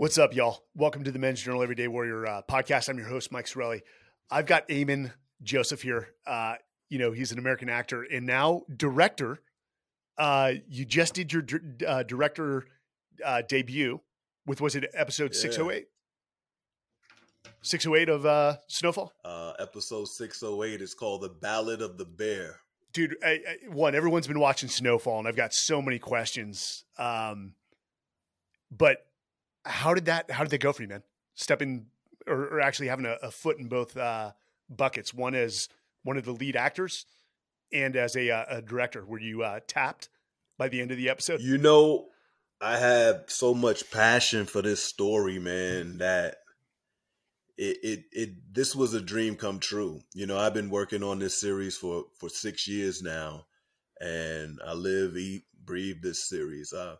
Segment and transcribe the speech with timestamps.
[0.00, 0.64] What's up, y'all?
[0.74, 2.88] Welcome to the Men's Journal Everyday Warrior uh, podcast.
[2.88, 3.82] I'm your host, Mike Sarraille.
[4.30, 6.14] I've got Amin Joseph here.
[6.26, 6.54] Uh,
[6.88, 9.42] you know, he's an American actor and now director.
[10.16, 11.44] Uh, you just did your
[11.86, 12.64] uh, director
[13.22, 14.00] uh, debut
[14.46, 15.40] with, was it episode yeah.
[15.40, 15.86] 608?
[17.60, 19.12] 608 of uh, Snowfall?
[19.22, 22.60] Uh, episode 608 is called The Ballad of the Bear.
[22.94, 26.86] Dude, I, I, one, everyone's been watching Snowfall and I've got so many questions.
[26.96, 27.52] Um,
[28.70, 29.04] but
[29.64, 31.02] how did that how did they go for you, man?
[31.34, 31.86] Stepping
[32.26, 34.32] or, or actually having a, a, foot in both uh,
[34.68, 35.14] buckets.
[35.14, 35.68] One as
[36.02, 37.06] one of the lead actors
[37.72, 39.04] and as a, uh, a director.
[39.04, 40.08] Were you uh, tapped
[40.58, 41.40] by the end of the episode?
[41.40, 42.08] You know,
[42.60, 46.36] I have so much passion for this story, man, that
[47.56, 50.00] it, it it this was a dream come true.
[50.14, 53.46] You know, I've been working on this series for for six years now,
[54.00, 56.72] and I live, eat, breathe this series.
[56.72, 56.96] Uh,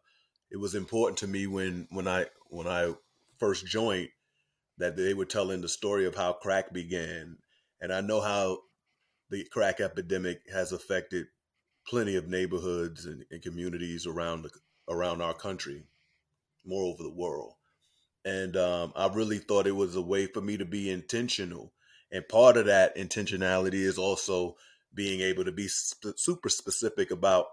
[0.50, 2.94] it was important to me when when I when I
[3.38, 4.08] first joined
[4.78, 7.38] that they were telling the story of how crack began,
[7.80, 8.58] and I know how
[9.30, 11.26] the crack epidemic has affected
[11.86, 14.50] plenty of neighborhoods and, and communities around the
[14.88, 15.84] around our country,
[16.64, 17.54] more over the world.
[18.24, 21.72] And um, I really thought it was a way for me to be intentional.
[22.12, 24.56] And part of that intentionality is also
[24.92, 27.46] being able to be sp- super specific about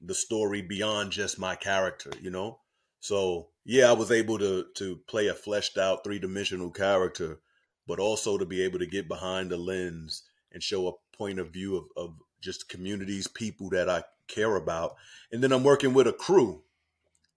[0.00, 2.60] the story beyond just my character, you know?
[3.00, 7.40] So yeah, I was able to to play a fleshed out three dimensional character,
[7.86, 11.52] but also to be able to get behind the lens and show a point of
[11.52, 14.96] view of, of just communities, people that I care about.
[15.30, 16.62] And then I'm working with a crew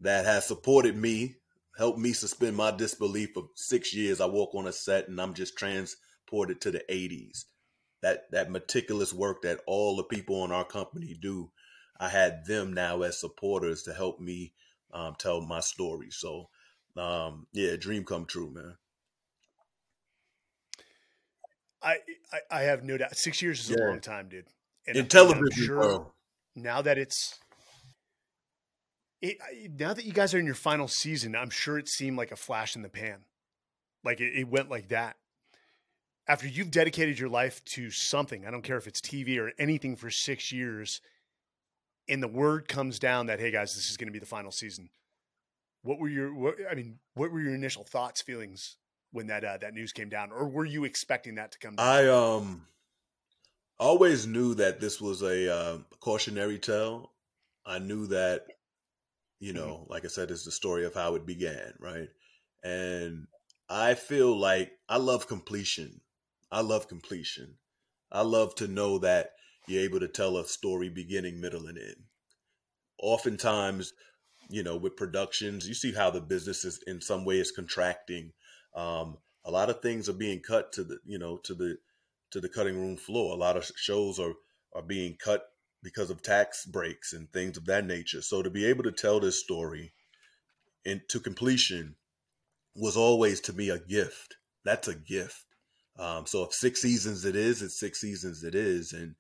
[0.02, 1.36] that has supported me,
[1.78, 4.22] helped me suspend my disbelief of six years.
[4.22, 7.46] I walk on a set and I'm just transported to the 80s.
[8.02, 11.52] That that meticulous work that all the people in our company do
[12.00, 14.54] I had them now as supporters to help me
[14.94, 16.10] um, tell my story.
[16.12, 16.50] So,
[16.98, 18.76] um, yeah, dream come true, man.
[21.82, 21.98] I,
[22.32, 23.16] I, I have no doubt.
[23.16, 23.86] Six years is yeah.
[23.86, 24.46] a long time, dude.
[24.88, 26.12] And In television, sure bro.
[26.56, 27.40] Now that it's
[29.22, 29.38] it,
[29.80, 32.36] now that you guys are in your final season, I'm sure it seemed like a
[32.36, 33.20] flash in the pan.
[34.04, 35.16] Like it, it went like that.
[36.28, 39.96] After you've dedicated your life to something, I don't care if it's TV or anything
[39.96, 41.02] for six years,
[42.08, 44.52] and the word comes down that hey guys, this is going to be the final
[44.52, 44.90] season.
[45.82, 48.78] What were your what, I mean, what were your initial thoughts, feelings
[49.12, 51.76] when that uh, that news came down, or were you expecting that to come?
[51.76, 51.86] down?
[51.86, 52.68] I um
[53.80, 57.12] always knew that this was a uh, cautionary tale.
[57.66, 58.46] I knew that,
[59.40, 59.92] you know, mm-hmm.
[59.92, 62.10] like I said, it's the story of how it began, right?
[62.64, 63.28] And
[63.70, 66.02] I feel like I love completion.
[66.52, 67.56] I love completion.
[68.12, 69.32] I love to know that
[69.68, 72.04] you're able to tell a story beginning, middle, and end.
[73.02, 73.94] Oftentimes,
[74.50, 78.32] you know, with productions, you see how the business is in some way is contracting.
[78.76, 81.78] Um, a lot of things are being cut to the, you know, to the
[82.32, 83.34] to the cutting room floor.
[83.34, 84.34] A lot of shows are
[84.74, 85.44] are being cut
[85.82, 88.22] because of tax breaks and things of that nature.
[88.22, 89.94] So to be able to tell this story
[90.86, 91.96] into completion
[92.76, 94.38] was always to me a gift.
[94.66, 95.46] That's a gift.
[96.00, 99.16] Um, so if six seasons it is, it's six seasons it is, and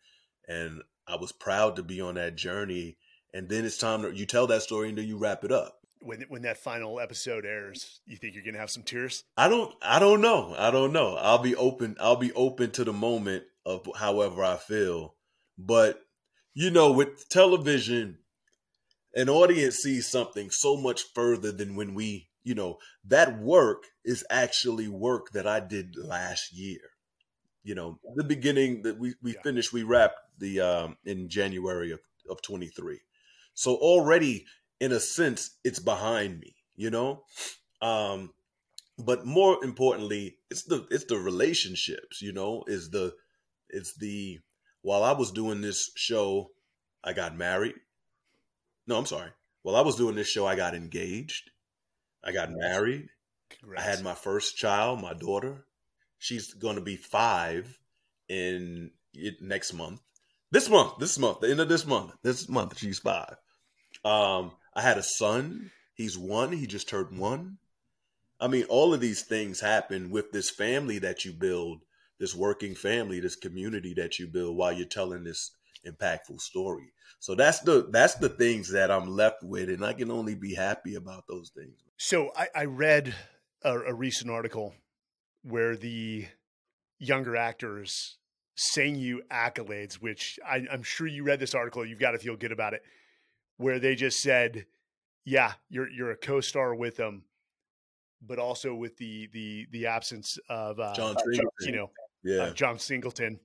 [0.47, 2.97] and I was proud to be on that journey.
[3.33, 5.79] And then it's time to you tell that story and then you wrap it up.
[5.99, 9.23] When when that final episode airs, you think you're gonna have some tears?
[9.37, 10.53] I don't I don't know.
[10.57, 11.15] I don't know.
[11.15, 15.15] I'll be open I'll be open to the moment of however I feel.
[15.57, 16.01] But
[16.53, 18.19] you know, with television,
[19.15, 24.25] an audience sees something so much further than when we, you know, that work is
[24.29, 26.79] actually work that I did last year.
[27.63, 29.41] You know, the beginning that we, we yeah.
[29.41, 32.99] finished, we wrapped the um, in January of, of 23.
[33.53, 34.45] So already
[34.79, 37.23] in a sense it's behind me, you know?
[37.81, 38.33] Um
[38.97, 43.13] but more importantly, it's the it's the relationships, you know, is the
[43.69, 44.39] it's the
[44.81, 46.51] while I was doing this show,
[47.03, 47.75] I got married.
[48.85, 49.31] No, I'm sorry.
[49.61, 51.51] While I was doing this show, I got engaged.
[52.23, 53.07] I got married.
[53.49, 53.83] Congrats.
[53.83, 55.65] I had my first child, my daughter.
[56.23, 57.77] She's going to be five
[58.29, 58.91] in
[59.41, 59.99] next month.
[60.51, 63.35] This month, this month, the end of this month, this month, she's five.
[64.05, 65.69] Um, I had a son.
[65.95, 66.53] He's one.
[66.53, 67.57] He just turned one.
[68.39, 71.81] I mean, all of these things happen with this family that you build,
[72.21, 75.51] this working family, this community that you build while you're telling this
[75.85, 76.93] impactful story.
[77.19, 80.55] So that's the that's the things that I'm left with, and I can only be
[80.55, 81.75] happy about those things.
[81.97, 83.13] So I, I read
[83.61, 84.73] a, a recent article
[85.43, 86.27] where the
[86.99, 88.17] younger actors
[88.55, 91.85] sang you accolades, which I, I'm sure you read this article.
[91.85, 92.83] You've got to feel good about it,
[93.57, 94.65] where they just said,
[95.25, 97.23] "Yeah, you're you're a co-star with them,
[98.21, 101.15] but also with the the the absence of uh, John
[101.61, 101.91] you know
[102.23, 102.43] Yeah.
[102.43, 103.39] uh, John Singleton,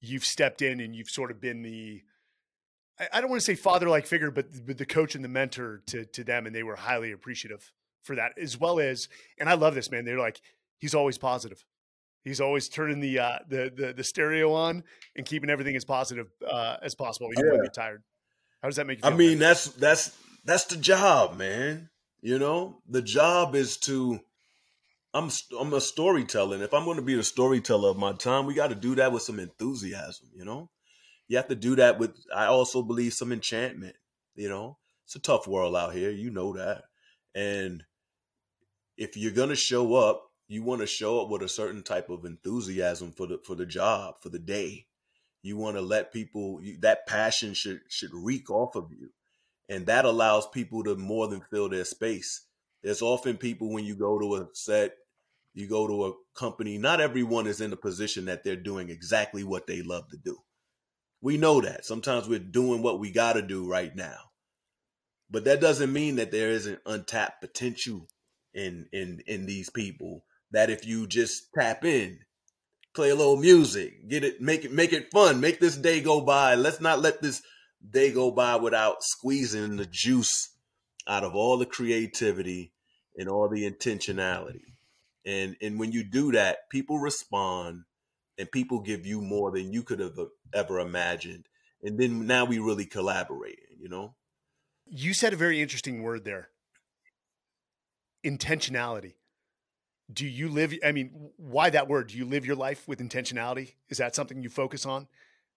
[0.00, 2.02] you've stepped in and you've sort of been the
[2.98, 5.28] I, I don't want to say father like figure, but, but the coach and the
[5.28, 7.72] mentor to to them, and they were highly appreciative
[8.02, 9.08] for that, as well as
[9.38, 10.04] and I love this man.
[10.04, 10.40] They're like
[10.78, 11.64] he's always positive.
[12.24, 14.82] He's always turning the uh, the, the the stereo on
[15.14, 17.54] and keeping everything as positive uh, as possible, when Yeah.
[17.54, 18.02] you get tired.
[18.62, 21.90] How does that make you I mean, that's that's that's the job, man.
[22.20, 24.20] You know, the job is to.
[25.14, 28.54] I'm I'm a storyteller, if I'm going to be the storyteller of my time, we
[28.54, 30.28] got to do that with some enthusiasm.
[30.34, 30.68] You know,
[31.28, 32.10] you have to do that with.
[32.34, 33.96] I also believe some enchantment.
[34.34, 36.10] You know, it's a tough world out here.
[36.10, 36.82] You know that,
[37.34, 37.84] and
[38.98, 42.08] if you're going to show up, you want to show up with a certain type
[42.08, 44.86] of enthusiasm for the for the job for the day.
[45.42, 49.10] You want to let people you, that passion should should reek off of you,
[49.68, 52.46] and that allows people to more than fill their space.
[52.82, 54.92] There's often people when you go to a set,
[55.54, 56.78] you go to a company.
[56.78, 60.38] Not everyone is in a position that they're doing exactly what they love to do.
[61.20, 64.18] We know that sometimes we're doing what we got to do right now,
[65.28, 68.06] but that doesn't mean that there isn't untapped potential
[68.54, 70.24] in in in these people.
[70.52, 72.20] That if you just tap in,
[72.94, 76.20] play a little music, get it, make it, make it fun, make this day go
[76.20, 76.54] by.
[76.54, 77.42] Let's not let this
[77.88, 80.50] day go by without squeezing the juice
[81.06, 82.72] out of all the creativity
[83.16, 84.76] and all the intentionality.
[85.24, 87.82] And and when you do that, people respond,
[88.38, 90.16] and people give you more than you could have
[90.54, 91.46] ever imagined.
[91.82, 94.14] And then now we really collaborate, you know.
[94.86, 96.50] You said a very interesting word there.
[98.24, 99.14] Intentionality.
[100.12, 102.08] Do you live I mean, why that word?
[102.08, 103.74] Do you live your life with intentionality?
[103.88, 105.08] Is that something you focus on?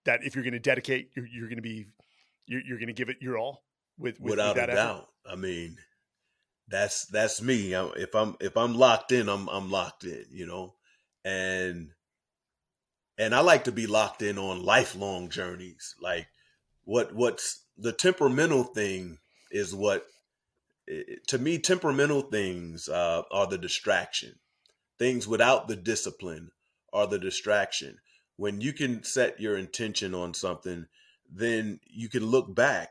[0.06, 1.86] That if you're going to dedicate, you're, you're going to be
[2.48, 3.64] you're, you're going to give it your all
[3.98, 4.88] with, with without with that a effort?
[4.88, 5.08] doubt.
[5.30, 5.78] I mean,
[6.68, 7.76] that's that's me.
[7.76, 10.26] I- If I'm if I'm locked in, I'm I'm locked in.
[10.32, 10.74] You know,
[11.24, 11.90] and
[13.20, 15.94] and I like to be locked in on lifelong journeys.
[16.02, 16.28] Like
[16.86, 19.20] what what's the temperamental thing
[19.52, 20.06] is what
[21.28, 24.36] to me temperamental things uh, are the distraction.
[24.98, 26.52] Things without the discipline
[26.92, 27.98] are the distraction.
[28.36, 30.88] When you can set your intention on something,
[31.32, 32.90] then you can look back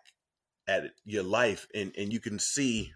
[0.69, 2.93] at your life and, and you can see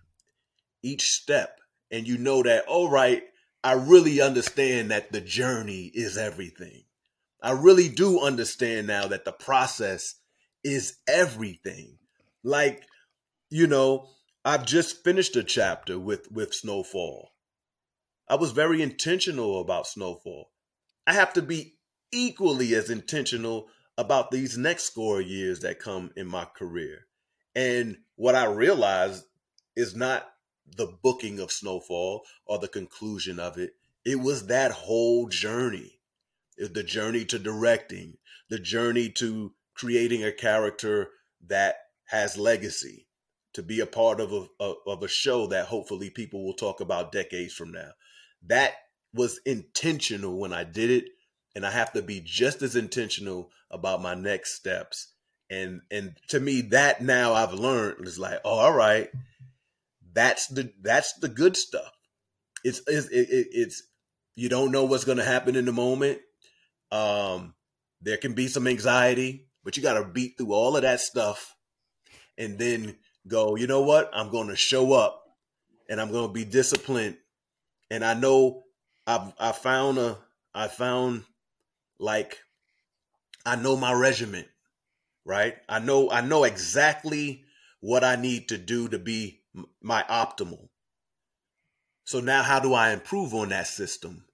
[0.82, 1.58] each step
[1.90, 3.24] and you know that all right
[3.64, 6.82] i really understand that the journey is everything
[7.42, 10.16] i really do understand now that the process
[10.62, 11.96] is everything
[12.42, 12.82] like
[13.48, 14.08] you know
[14.44, 17.30] i've just finished a chapter with with snowfall
[18.28, 20.50] i was very intentional about snowfall
[21.06, 21.74] i have to be
[22.12, 23.68] equally as intentional
[23.98, 27.06] about these next score years that come in my career
[27.54, 29.24] and what I realized
[29.76, 30.28] is not
[30.76, 33.74] the booking of Snowfall or the conclusion of it.
[34.04, 35.98] It was that whole journey.
[36.56, 38.18] The journey to directing,
[38.48, 41.10] the journey to creating a character
[41.46, 43.06] that has legacy,
[43.54, 47.12] to be a part of a, of- a show that hopefully people will talk about
[47.12, 47.90] decades from now.
[48.46, 48.74] That
[49.14, 51.04] was intentional when I did it.
[51.54, 55.12] And I have to be just as intentional about my next steps
[55.50, 59.08] and and to me that now i've learned is like oh all right
[60.12, 61.92] that's the that's the good stuff
[62.64, 63.82] it's it's it, it- it's
[64.34, 66.18] you don't know what's going to happen in the moment
[66.90, 67.54] um
[68.00, 71.54] there can be some anxiety but you got to beat through all of that stuff
[72.38, 72.96] and then
[73.28, 75.22] go you know what i'm going to show up
[75.88, 77.16] and i'm going to be disciplined
[77.90, 78.64] and i know
[79.06, 80.18] i've i found a
[80.54, 81.24] i found
[81.98, 82.38] like
[83.46, 84.48] i know my regiment
[85.24, 85.56] right?
[85.68, 87.44] I know I know exactly
[87.80, 89.40] what I need to do to be
[89.80, 90.68] my optimal.
[92.04, 94.24] So now how do I improve on that system?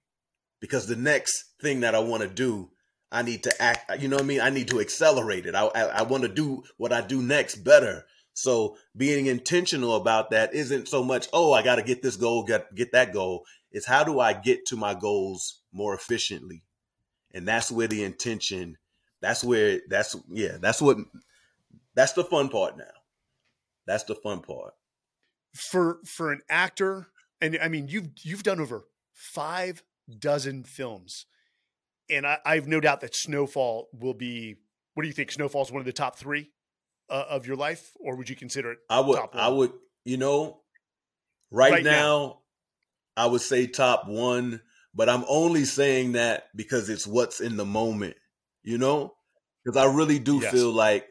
[0.59, 2.71] Because the next thing that I want to do,
[3.11, 4.41] I need to act, you know what I mean?
[4.41, 5.55] I need to accelerate it.
[5.55, 8.05] I I, I want to do what I do next better.
[8.33, 12.43] So being intentional about that isn't so much, oh, I got to get this goal,
[12.43, 13.45] get get that goal.
[13.71, 16.63] It's how do I get to my goals more efficiently?
[17.33, 18.77] And that's where the intention
[19.21, 20.97] that's where that's yeah that's what
[21.95, 22.85] that's the fun part now
[23.85, 24.73] that's the fun part
[25.53, 27.07] For for an actor,
[27.41, 29.83] and I mean you've you've done over five
[30.17, 31.25] dozen films.
[32.11, 34.55] And I, I have no doubt that Snowfall will be
[34.93, 35.31] what do you think?
[35.31, 36.51] Snowfall is one of the top three
[37.09, 39.71] uh, of your life, or would you consider it i would i would
[40.05, 40.61] you know
[41.51, 42.39] right, Right now, now.
[43.17, 44.61] i would say top one
[44.93, 48.15] but i'm only saying that because it's what's in the moment
[48.63, 49.13] you know
[49.63, 50.51] because i really do Yes.
[50.51, 51.07] feel like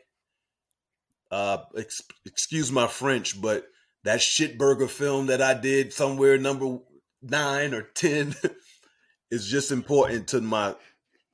[1.31, 3.67] uh ex- excuse my french but
[4.05, 6.79] that shitburger film that i did somewhere number
[7.23, 8.35] nine or ten
[9.31, 10.75] is just important to my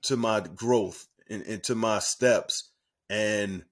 [0.02, 2.71] to my growth and, and to my steps
[3.09, 3.64] and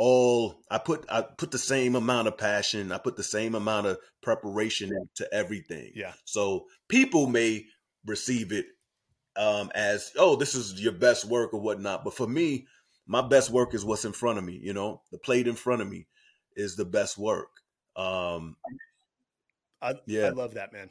[0.00, 3.86] all I put I put the same amount of passion, I put the same amount
[3.86, 5.92] of preparation into everything.
[5.94, 6.14] Yeah.
[6.24, 7.66] So people may
[8.06, 8.64] receive it
[9.36, 12.66] um, as oh, this is your best work or whatnot, but for me,
[13.06, 14.58] my best work is what's in front of me.
[14.62, 16.06] You know, the plate in front of me
[16.56, 17.50] is the best work.
[17.94, 18.56] Um,
[19.82, 20.88] I, yeah, I love that, man.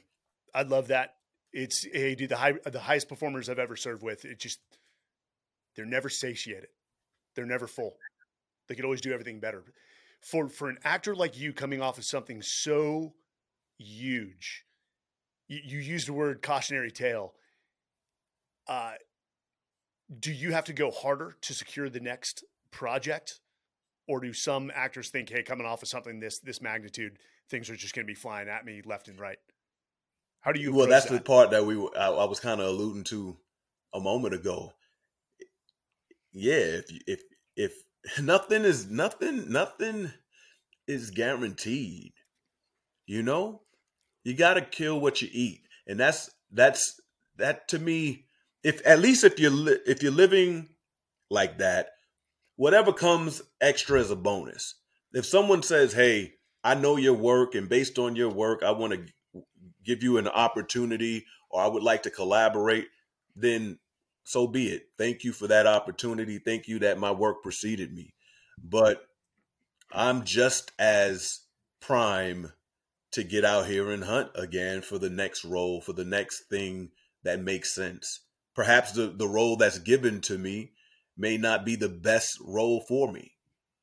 [0.54, 1.16] I love that.
[1.52, 4.24] It's hey, dude, the high, the highest performers I've ever served with.
[4.24, 4.60] It just
[5.76, 6.70] they're never satiated.
[7.34, 7.96] They're never full.
[8.70, 9.64] They could always do everything better.
[10.22, 13.14] For for an actor like you coming off of something so
[13.78, 14.64] huge,
[15.48, 17.34] you, you used the word cautionary tale.
[18.68, 18.94] Uh,
[20.20, 23.40] do you have to go harder to secure the next project,
[24.08, 27.18] or do some actors think, "Hey, coming off of something this this magnitude,
[27.50, 29.40] things are just going to be flying at me left and right"?
[30.42, 30.74] How do you?
[30.74, 31.14] Well, that's that?
[31.14, 33.38] the part that we I, I was kind of alluding to
[33.94, 34.74] a moment ago.
[36.32, 37.22] Yeah, if if
[37.56, 37.74] if
[38.22, 40.12] nothing is nothing nothing
[40.88, 42.14] is guaranteed
[43.10, 43.64] you know?
[44.24, 47.00] You got to kill what you eat and that's that's
[47.38, 48.26] that to me
[48.64, 50.70] if at least if you're li- if you're living
[51.32, 51.90] like that
[52.56, 54.76] whatever comes extra is a bonus.
[55.14, 58.94] If someone says hey i know your work and based on your work i want
[58.94, 59.44] to
[59.84, 62.88] give you an opportunity or i would like to collaborate
[63.36, 63.80] then
[64.30, 64.90] so be it.
[64.96, 66.38] Thank you for that opportunity.
[66.38, 68.14] Thank you that my work preceded me.
[68.64, 69.02] But
[69.92, 71.40] I'm just as
[71.82, 72.54] prime
[73.14, 76.92] to get out here and hunt again for the next role, for the next thing
[77.24, 78.20] that makes sense.
[78.54, 80.74] Perhaps the, the role that's given to me
[81.18, 83.32] may not be the best role for me.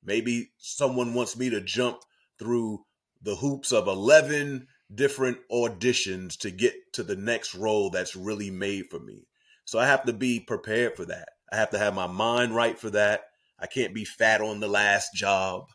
[0.04, 1.98] Maybe someone wants me to jump
[2.38, 2.84] through
[3.20, 8.86] the hoops of 11 different auditions to get to the next role that's really made
[8.90, 9.26] for me.
[9.66, 11.28] So I have to be prepared for that.
[11.52, 13.25] I have to have my mind right for that.
[13.58, 15.66] I can't be fat on the last job.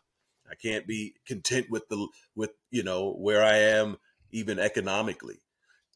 [0.49, 3.97] I can't be content with the with you know where I am
[4.31, 5.41] even economically.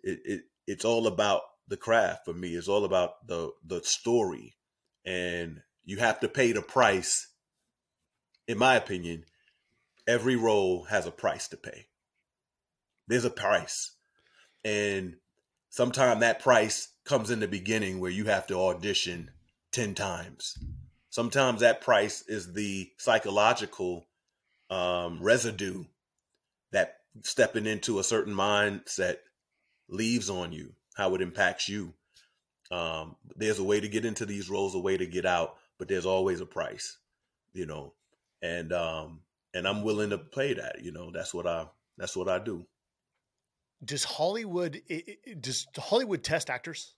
[0.04, 2.50] It, it it's all about the craft for me.
[2.50, 4.56] It's all about the the story,
[5.06, 7.28] and you have to pay the price.
[8.48, 9.24] In my opinion,
[10.08, 11.88] every role has a price to pay.
[13.08, 13.94] There's a price,
[14.64, 15.16] and
[15.70, 19.32] sometimes that price comes in the beginning where you have to audition
[19.72, 20.58] 10 times.
[21.10, 24.06] Sometimes that price is the psychological
[24.70, 25.86] um, residue
[26.72, 29.18] that stepping into a certain mindset
[29.88, 31.94] leaves on you, how it impacts you.
[32.72, 35.88] Um, there's a way to get into these roles, a way to get out, but
[35.88, 36.98] there's always a price,
[37.54, 37.94] you know.
[38.42, 39.22] And um,
[39.54, 40.82] and I'm willing to pay that.
[40.82, 42.66] You know, that's what I that's what I do.
[43.86, 44.82] Does Hollywood
[45.40, 46.96] does Hollywood test actors?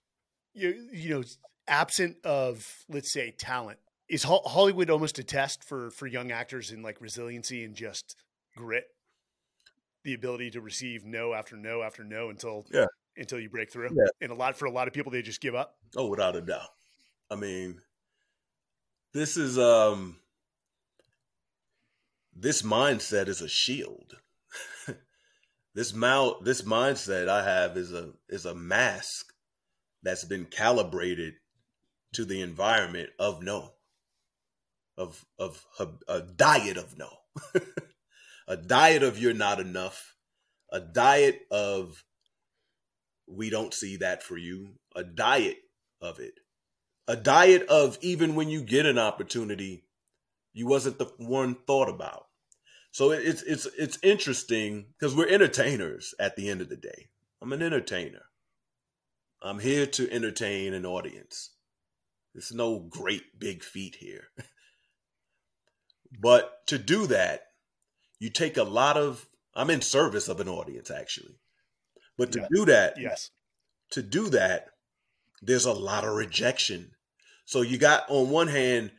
[0.58, 1.22] you, you know,
[1.66, 3.78] absent of let's say talent,
[4.08, 8.16] is Hollywood almost a test for for young actors in like resiliency and just
[8.56, 8.84] grit,
[10.04, 12.86] the ability to receive no after no after no until yeah.
[13.16, 13.90] until you break through.
[13.90, 14.08] Yeah.
[14.20, 15.76] And a lot for a lot of people, they just give up.
[15.96, 16.70] Oh, without a doubt.
[17.30, 17.80] I mean,
[19.12, 20.16] this is um
[22.34, 24.16] this mindset is a shield.
[25.78, 29.32] this mal this mindset I have is a is a mask
[30.02, 31.34] that's been calibrated
[32.14, 33.74] to the environment of no
[34.96, 37.10] of of a, a diet of no.
[38.50, 40.16] A diet of you're not enough.
[40.72, 42.02] A diet of
[43.26, 44.70] we don't see that for you.
[44.96, 45.58] A diet
[46.00, 46.32] of it.
[47.06, 49.84] A diet of even when you get an opportunity
[50.54, 52.27] you wasn't the one thought about
[52.98, 57.08] so it's it's it's interesting because we're entertainers at the end of the day
[57.40, 58.22] i'm an entertainer
[59.42, 61.50] I'm here to entertain an audience.
[62.34, 64.24] There's no great big feat here.
[66.20, 67.42] but to do that,
[68.18, 71.38] you take a lot of I'm in service of an audience actually.
[72.16, 72.46] But to yeah.
[72.52, 73.30] do that, yes.
[73.92, 74.68] To do that,
[75.40, 76.90] there's a lot of rejection.
[77.44, 78.90] So you got on one hand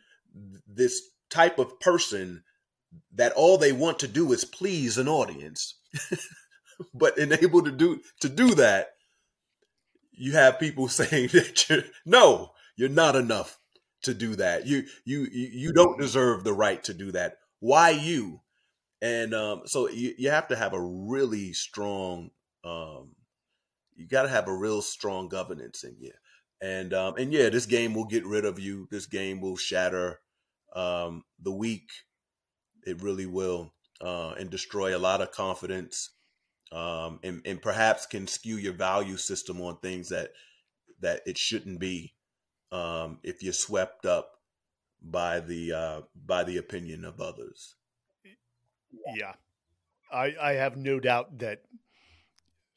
[0.67, 2.43] this type of person
[3.15, 5.75] that all they want to do is please an audience.
[6.93, 8.89] but unable to do to do that,
[10.11, 13.59] you have people saying that you're no, you're not enough
[14.03, 14.65] to do that.
[14.65, 17.37] You you you don't deserve the right to do that.
[17.59, 18.41] Why you?
[19.01, 22.31] And um, so you, you have to have a really strong
[22.63, 23.15] um,
[23.99, 26.11] you got to have a real strong governance in you.
[26.61, 28.87] And um, and yeah, this game will get rid of you.
[28.91, 30.19] This game will shatter
[30.75, 31.89] um, the weak.
[32.85, 36.11] It really will, uh, and destroy a lot of confidence.
[36.71, 40.31] um, and and perhaps can skew your value system on things that
[41.01, 42.13] that it shouldn't be
[42.71, 44.31] um, if you're swept up
[45.01, 47.75] by the uh, by the opinion of others.
[49.15, 49.33] Yeah,
[50.11, 51.61] I I have no doubt that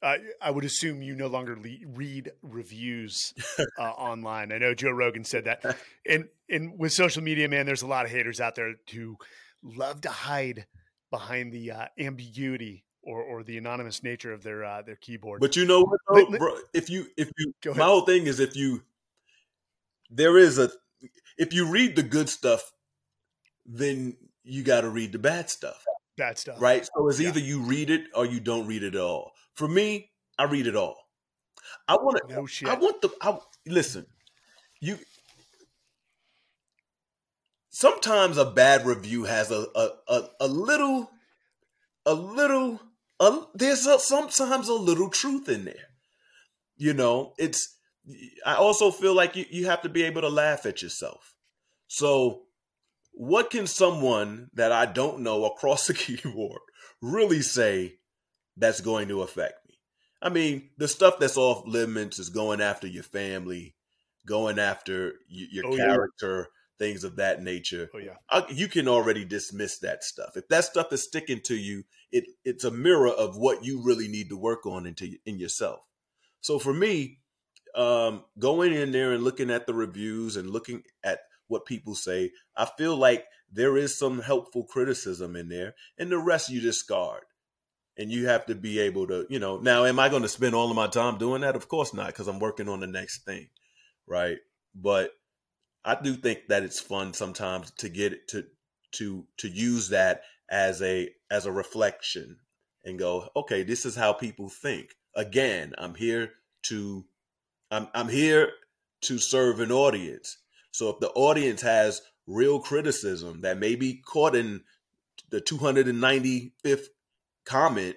[0.02, 3.34] I I would assume you no longer le- read reviews
[3.78, 4.52] uh, online.
[4.52, 5.64] I know Joe Rogan said that,
[6.08, 9.16] and and with social media, man, there's a lot of haters out there who
[9.62, 10.66] love to hide
[11.10, 15.40] behind the uh, ambiguity or or the anonymous nature of their uh, their keyboard.
[15.40, 16.56] But you know what, though, bro?
[16.72, 18.82] If you if you my whole thing is if you
[20.10, 20.70] there is a
[21.38, 22.72] if you read the good stuff,
[23.66, 25.84] then you got to read the bad stuff.
[26.16, 26.88] Bad stuff, right?
[26.94, 27.28] So it's yeah.
[27.28, 29.32] either you read it or you don't read it at all.
[29.54, 30.96] For me, I read it all.
[31.88, 32.34] I want to.
[32.34, 32.46] No.
[32.70, 33.10] I want the.
[33.20, 34.06] I listen.
[34.80, 34.98] You.
[37.74, 41.10] Sometimes a bad review has a a, a, a little,
[42.06, 42.80] a little.
[43.18, 45.88] A, there's a, sometimes a little truth in there.
[46.76, 47.76] You know, it's.
[48.46, 51.34] I also feel like you, you have to be able to laugh at yourself.
[51.88, 52.42] So,
[53.12, 56.60] what can someone that I don't know across the keyboard
[57.00, 57.96] really say
[58.56, 59.74] that's going to affect me.
[60.22, 63.74] I mean, the stuff that's off limits is going after your family,
[64.26, 66.44] going after y- your oh, character, yeah.
[66.82, 67.88] Things of that nature.
[67.94, 70.36] Oh yeah, I, you can already dismiss that stuff.
[70.36, 74.08] If that stuff is sticking to you, it it's a mirror of what you really
[74.08, 75.80] need to work on into in yourself.
[76.40, 77.20] So for me,
[77.76, 82.32] um, going in there and looking at the reviews and looking at what people say,
[82.56, 87.22] I feel like there is some helpful criticism in there, and the rest you discard
[87.96, 90.54] and you have to be able to you know now am i going to spend
[90.54, 93.26] all of my time doing that of course not because i'm working on the next
[93.26, 93.50] thing
[94.06, 94.38] right
[94.74, 95.10] but
[95.84, 98.44] i do think that it's fun sometimes to get to
[98.92, 102.36] to to use that as a as a reflection
[102.84, 104.94] and go okay this is how people think.
[105.14, 106.32] Again i'm here
[106.64, 107.04] to
[107.70, 108.50] i'm i'm here
[109.02, 110.38] to serve an audience.
[110.70, 114.62] So if the audience has real criticism that may be caught in
[115.30, 116.86] the 295th
[117.44, 117.96] comment,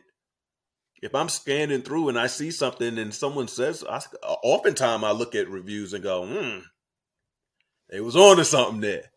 [1.01, 5.35] if I'm scanning through and I see something and someone says, I, oftentimes I look
[5.35, 6.59] at reviews and go, hmm,
[7.89, 9.11] they was on to something there.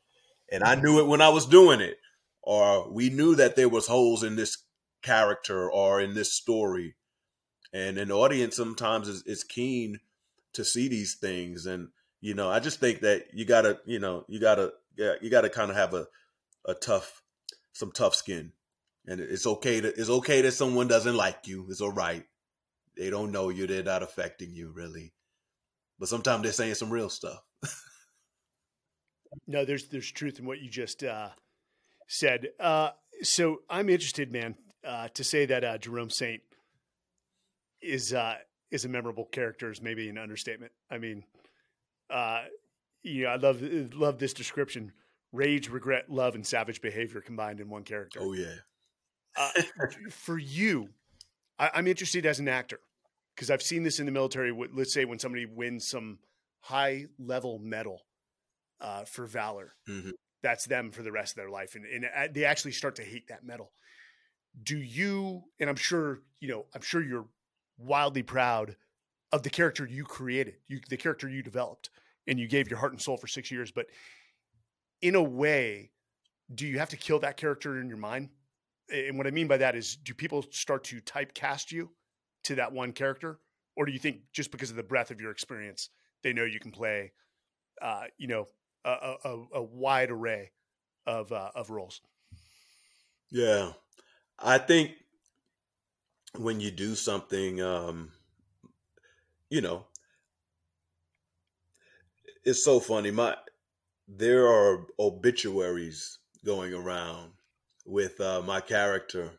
[0.51, 1.97] And I knew it when I was doing it.
[2.43, 4.59] Or we knew that there was holes in this
[5.03, 6.95] character or in this story.
[7.73, 10.01] And an audience sometimes is, is keen
[10.55, 11.67] to see these things.
[11.67, 11.89] And,
[12.21, 15.71] you know, I just think that you gotta, you know, you gotta, you gotta kind
[15.71, 16.07] of have a,
[16.65, 17.23] a tough,
[17.73, 18.53] some tough skin
[19.09, 21.67] and it's okay to it's okay that someone doesn't like you.
[21.71, 22.25] It's all right.
[22.97, 23.67] They don't know you.
[23.67, 25.15] They're not affecting you really.
[25.99, 27.43] But sometimes they're saying some real stuff.
[29.47, 31.29] no, there's there's truth in what you just uh,
[32.09, 32.49] said.
[32.59, 32.91] Uh,
[33.23, 36.43] so I'm interested, man, uh, to say that uh, Jerome Saint
[37.81, 38.37] is uh,
[38.71, 40.73] is a memorable character is maybe an understatement.
[40.91, 41.25] I mean,
[42.11, 42.43] uh,
[43.03, 43.63] you know, I love
[43.95, 44.93] love this description:
[45.33, 48.21] rage, regret, love, and savage behavior combined in one character.
[48.23, 48.55] Oh yeah.
[49.37, 49.51] Uh,
[50.11, 50.89] for you,
[51.59, 52.81] I, am interested as an actor
[53.35, 54.53] because I've seen this in the military.
[54.73, 56.19] Let's say when somebody wins some
[56.61, 58.03] high level medal
[58.81, 60.11] uh, for valor, mm-hmm.
[60.43, 63.29] that's them for the rest of their life, and, and they actually start to hate
[63.29, 63.73] that medal.
[64.63, 65.43] Do you?
[65.61, 66.67] And I'm sure you know.
[66.75, 67.29] I'm sure you're
[67.79, 68.77] wildly proud
[69.33, 71.91] of the character you created, you the character you developed,
[72.27, 73.71] and you gave your heart and soul for six years.
[73.71, 73.87] But
[75.01, 75.93] in a way,
[76.53, 78.31] do you have to kill that character in your mind?
[78.91, 81.91] and what I mean by that is, do people start to typecast you
[82.45, 83.39] to that one character,
[83.77, 85.91] or do you think just because of the breadth of your experience,
[86.23, 87.13] they know you can play,
[87.83, 88.47] uh, you know,
[88.85, 90.51] a, a, a wide array
[91.07, 92.01] of uh, of roles?
[93.31, 93.73] Yeah,
[94.39, 94.93] I think
[96.37, 98.13] when you do something, um,
[99.51, 99.87] you know,
[102.45, 103.11] it's so funny.
[103.11, 103.37] My
[104.07, 107.33] there are obituaries going around
[107.85, 109.33] with uh, my character,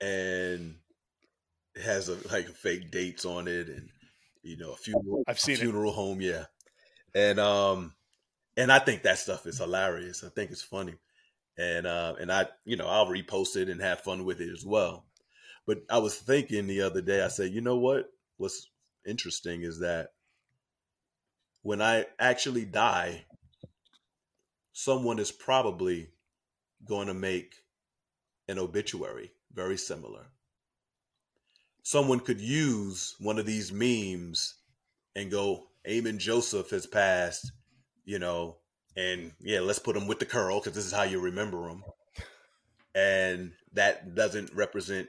[0.00, 0.76] and
[1.82, 3.88] has a, like fake dates on it, and
[4.42, 5.24] you know a funeral.
[5.26, 5.96] I've seen funeral it.
[5.96, 6.44] home, yeah,
[7.14, 7.94] and um,
[8.58, 10.24] and I think that stuff is hilarious.
[10.24, 10.96] I think it's funny,
[11.56, 14.66] and uh, and I you know I'll repost it and have fun with it as
[14.66, 15.06] well.
[15.64, 18.10] But I was thinking the other day, I said, you know what?
[18.36, 18.68] What's
[19.06, 20.08] interesting is that
[21.62, 23.26] when I actually die,
[24.72, 26.08] someone is probably
[26.84, 27.54] going to make
[28.48, 30.26] an obituary very similar.
[31.82, 34.54] Someone could use one of these memes
[35.14, 37.52] and go, Amin Joseph has passed,
[38.08, 38.56] you know,
[38.96, 41.84] and yeah, let's put them with the curl because this is how you remember them.
[42.94, 45.08] And that doesn't represent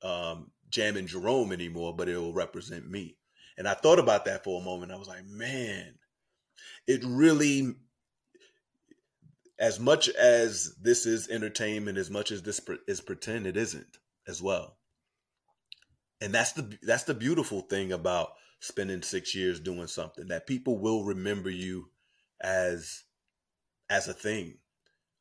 [0.00, 3.16] um, Jam and Jerome anymore, but it will represent me.
[3.58, 4.92] And I thought about that for a moment.
[4.92, 5.94] I was like, man,
[6.86, 7.74] it really,
[9.58, 13.98] as much as this is entertainment, as much as this is pretend, it isn't
[14.28, 14.76] as well.
[16.20, 20.78] And that's the that's the beautiful thing about spending six years doing something that people
[20.78, 21.90] will remember you
[22.40, 23.04] as
[23.88, 24.58] as a thing.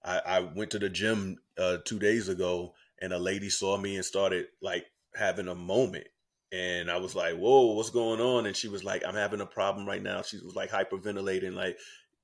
[0.03, 3.95] I, I went to the gym uh, two days ago, and a lady saw me
[3.95, 6.07] and started like having a moment
[6.51, 9.45] and I was like, "Whoa, what's going on?" And she was like, "I'm having a
[9.45, 11.77] problem right now." She was like hyperventilating, like,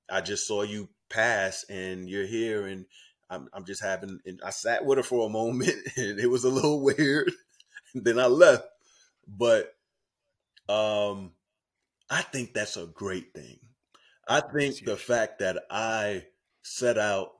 [0.10, 2.86] "I just saw you pass, and you're here, and
[3.30, 6.44] I'm I'm just having." And I sat with her for a moment, and it was
[6.44, 7.32] a little weird.
[7.94, 8.68] then I left,
[9.28, 9.75] but
[10.70, 11.32] um,
[12.10, 13.60] I think that's a great thing.
[14.28, 16.26] I think the fact that I
[16.64, 17.32] set out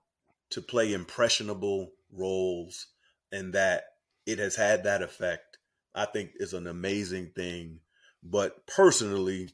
[0.52, 2.88] to play impressionable roles
[3.32, 3.86] and that
[4.26, 5.56] it has had that effect
[5.96, 7.80] I think is an amazing thing.
[8.22, 9.50] But personally,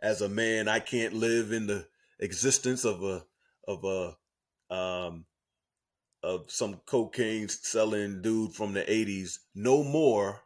[0.00, 1.86] as a man, I can't live in the
[2.18, 3.24] existence of a
[3.68, 5.26] of a um
[6.22, 10.40] of some cocaine selling dude from the 80s no more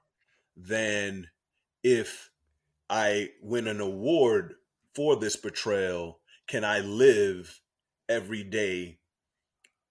[0.57, 1.29] than
[1.83, 2.31] if
[2.89, 4.55] I win an award
[4.95, 7.61] for this portrayal can I live
[8.09, 8.99] every day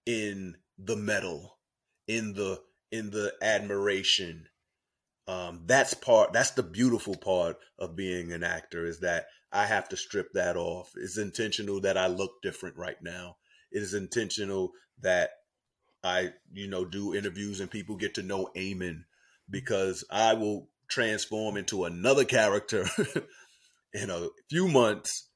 [0.06, 1.58] in the medal
[2.06, 4.48] in the in the admiration?
[5.28, 9.88] Um, that's part that's the beautiful part of being an actor is that i have
[9.88, 10.92] to strip that off.
[10.96, 13.36] It's intentional that i look different right now.
[13.72, 15.30] It is intentional that
[16.04, 19.04] i you know do interviews and people get to know Amin
[19.50, 22.86] because i will transform into another character
[23.92, 25.28] in a few months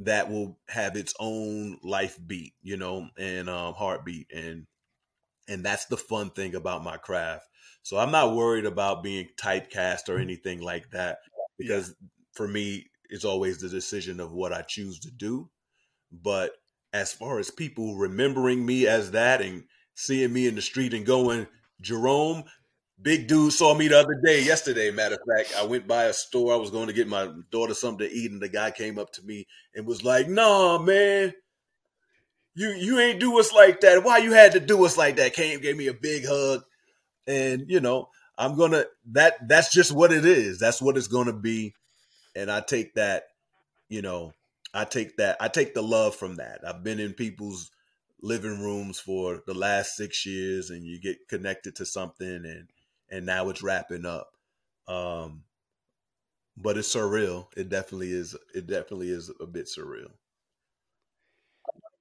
[0.00, 4.66] that will have its own life beat you know and um, heartbeat and
[5.48, 7.46] and that's the fun thing about my craft
[7.82, 11.18] so I'm not worried about being typecast or anything like that
[11.58, 12.08] because yeah.
[12.32, 15.50] for me, it's always the decision of what I choose to do.
[16.10, 16.52] But
[16.92, 21.04] as far as people remembering me as that and seeing me in the street and
[21.04, 21.46] going,
[21.80, 22.44] Jerome,
[23.02, 25.54] big dude saw me the other day, yesterday, matter of fact.
[25.58, 26.52] I went by a store.
[26.54, 29.12] I was going to get my daughter something to eat, and the guy came up
[29.14, 31.34] to me and was like, nah, man.
[32.54, 34.04] You you ain't do us like that.
[34.04, 35.34] Why you had to do us like that?
[35.34, 36.62] Came, gave me a big hug
[37.26, 41.32] and you know i'm gonna that that's just what it is that's what it's gonna
[41.32, 41.74] be
[42.36, 43.24] and i take that
[43.88, 44.32] you know
[44.74, 47.70] i take that i take the love from that i've been in people's
[48.22, 52.68] living rooms for the last six years and you get connected to something and
[53.12, 54.32] and now it's wrapping up.
[54.88, 55.44] Um
[56.56, 57.46] but it's surreal.
[57.56, 60.10] It definitely is it definitely is a bit surreal.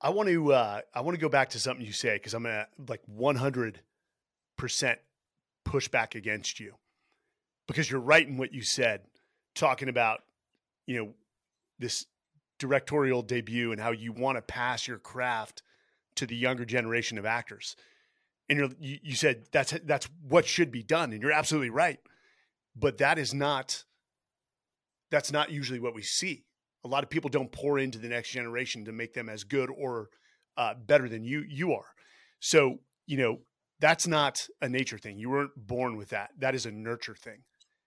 [0.02, 2.44] I want to uh i want to go back to something you say because i'm
[2.44, 3.82] gonna like 100
[4.58, 5.00] percent
[5.66, 6.76] push back against you.
[7.68, 9.02] Because you're right in what you said,
[9.56, 10.24] talking about,
[10.86, 11.14] you know,
[11.80, 12.06] this
[12.60, 15.64] directorial debut and how you want to pass your craft
[16.16, 17.76] to the younger generation of actors.
[18.52, 22.00] And you're, you, you said that's that's what should be done, and you're absolutely right.
[22.76, 23.86] But that is not
[25.10, 26.44] that's not usually what we see.
[26.84, 29.70] A lot of people don't pour into the next generation to make them as good
[29.70, 30.10] or
[30.58, 31.96] uh, better than you you are.
[32.42, 33.40] So you know
[33.80, 35.18] that's not a nature thing.
[35.18, 36.32] You weren't born with that.
[36.38, 37.44] That is a nurture thing.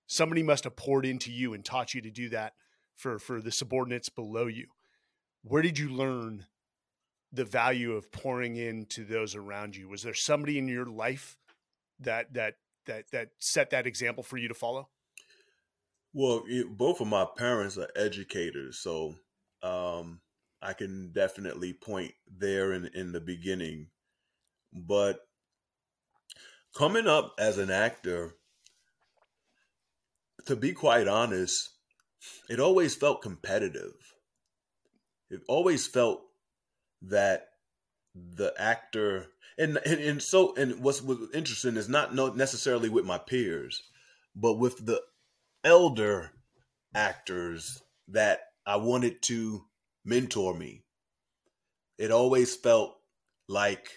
[0.06, 2.54] Somebody must have poured into you and taught you to do that
[2.96, 4.68] for for the subordinates below you.
[5.42, 6.46] Where did you learn
[7.34, 9.88] the value of pouring into those around you?
[9.88, 11.36] Was there somebody in your life
[12.00, 12.54] that that
[12.86, 14.88] that that set that example for you to follow?
[16.12, 19.16] Well, it, both of my parents are educators, so
[19.62, 20.20] um,
[20.62, 23.88] I can definitely point there in in the beginning.
[24.72, 25.20] But
[26.76, 28.34] coming up as an actor,
[30.46, 31.70] to be quite honest,
[32.48, 33.94] it always felt competitive.
[35.30, 36.22] It always felt
[37.08, 37.48] that
[38.14, 39.26] the actor
[39.58, 43.82] and and, and so and what's, what's interesting is not necessarily with my peers,
[44.34, 45.00] but with the
[45.62, 46.32] elder
[46.94, 49.64] actors that I wanted to
[50.04, 50.82] mentor me.
[51.98, 52.96] It always felt
[53.48, 53.88] like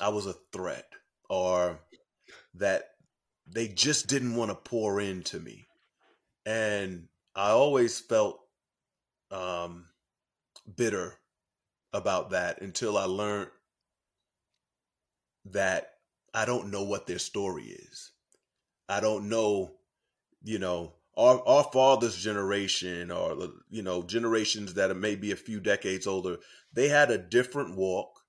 [0.00, 0.86] I was a threat
[1.28, 1.80] or
[2.54, 2.84] that
[3.46, 5.66] they just didn't want to pour into me.
[6.44, 8.40] And I always felt
[9.30, 9.86] um,
[10.76, 11.18] bitter
[11.92, 13.50] about that until I learned
[15.46, 15.92] that
[16.34, 18.12] I don't know what their story is.
[18.88, 19.72] I don't know,
[20.42, 25.60] you know, our, our father's generation or, you know, generations that are maybe a few
[25.60, 26.36] decades older,
[26.72, 28.20] they had a different walk.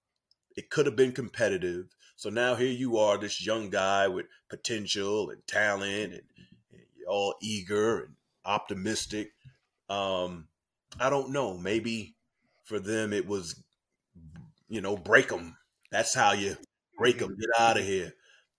[0.56, 1.88] It could have been competitive.
[2.16, 6.22] So now here you are, this young guy with potential and talent, and,
[6.72, 8.16] and all eager and
[8.46, 9.34] optimistic.
[9.90, 10.48] Um,
[11.00, 11.58] I don't know.
[11.58, 12.16] Maybe
[12.68, 13.64] for them it was,
[14.68, 15.56] you know, break them.
[15.90, 16.58] That's how you
[16.98, 17.38] break them.
[17.40, 18.14] Get out of here.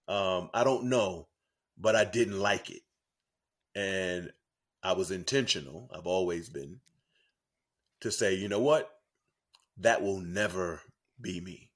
[0.09, 1.29] Um, I don't know,
[1.77, 2.81] but I didn't like it,
[3.75, 4.33] and
[4.83, 5.91] I was intentional.
[5.95, 6.81] I've always been
[8.01, 8.91] to say, you know what,
[9.77, 10.81] that will never
[11.21, 11.71] be me.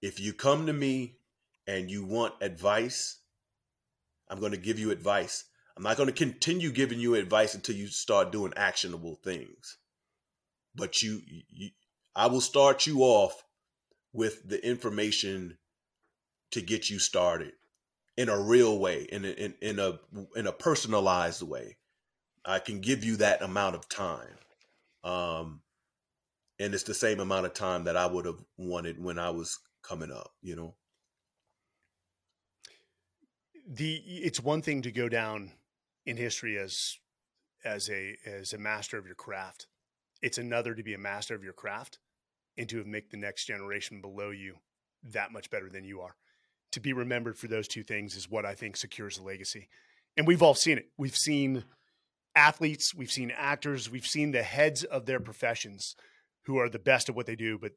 [0.00, 1.16] If you come to me
[1.66, 3.18] and you want advice,
[4.28, 5.44] I'm going to give you advice.
[5.76, 9.78] I'm not going to continue giving you advice until you start doing actionable things.
[10.74, 11.70] But you, you
[12.14, 13.44] I will start you off
[14.12, 15.58] with the information
[16.52, 17.52] to get you started
[18.16, 19.98] in a real way, in a, in, in a
[20.36, 21.76] in a personalized way.
[22.44, 24.36] I can give you that amount of time,
[25.04, 25.60] um,
[26.58, 29.58] and it's the same amount of time that I would have wanted when I was
[29.82, 30.32] coming up.
[30.42, 30.74] You know,
[33.66, 35.52] the it's one thing to go down
[36.04, 36.98] in history as
[37.64, 39.66] as a as a master of your craft.
[40.22, 41.98] It's another to be a master of your craft
[42.56, 44.56] and to have make the next generation below you
[45.02, 46.16] that much better than you are.
[46.72, 49.68] To be remembered for those two things is what I think secures a legacy.
[50.16, 50.90] And we've all seen it.
[50.98, 51.64] We've seen
[52.34, 55.96] athletes, we've seen actors, we've seen the heads of their professions
[56.44, 57.72] who are the best at what they do, but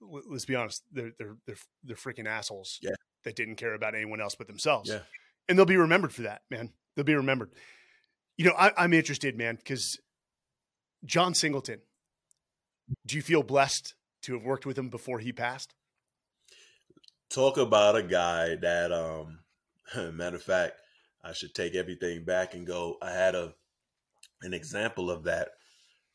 [0.00, 2.90] let's be honest, they're they're they're, they're freaking assholes yeah.
[3.24, 4.90] that didn't care about anyone else but themselves.
[4.90, 5.00] Yeah.
[5.48, 6.70] And they'll be remembered for that, man.
[6.94, 7.50] They'll be remembered.
[8.36, 9.98] You know, I, I'm interested, man, because
[11.04, 11.80] John Singleton,
[13.06, 15.74] do you feel blessed to have worked with him before he passed?
[17.30, 19.40] Talk about a guy that, um,
[20.16, 20.80] matter of fact,
[21.22, 22.96] I should take everything back and go.
[23.02, 23.54] I had a
[24.42, 25.50] an example of that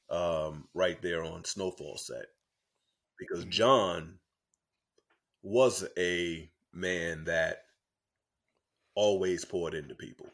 [0.10, 2.26] um, right there on Snowfall set
[3.20, 3.52] because mm-hmm.
[3.52, 4.20] John
[5.44, 7.60] was a man that
[8.96, 10.28] always poured into people,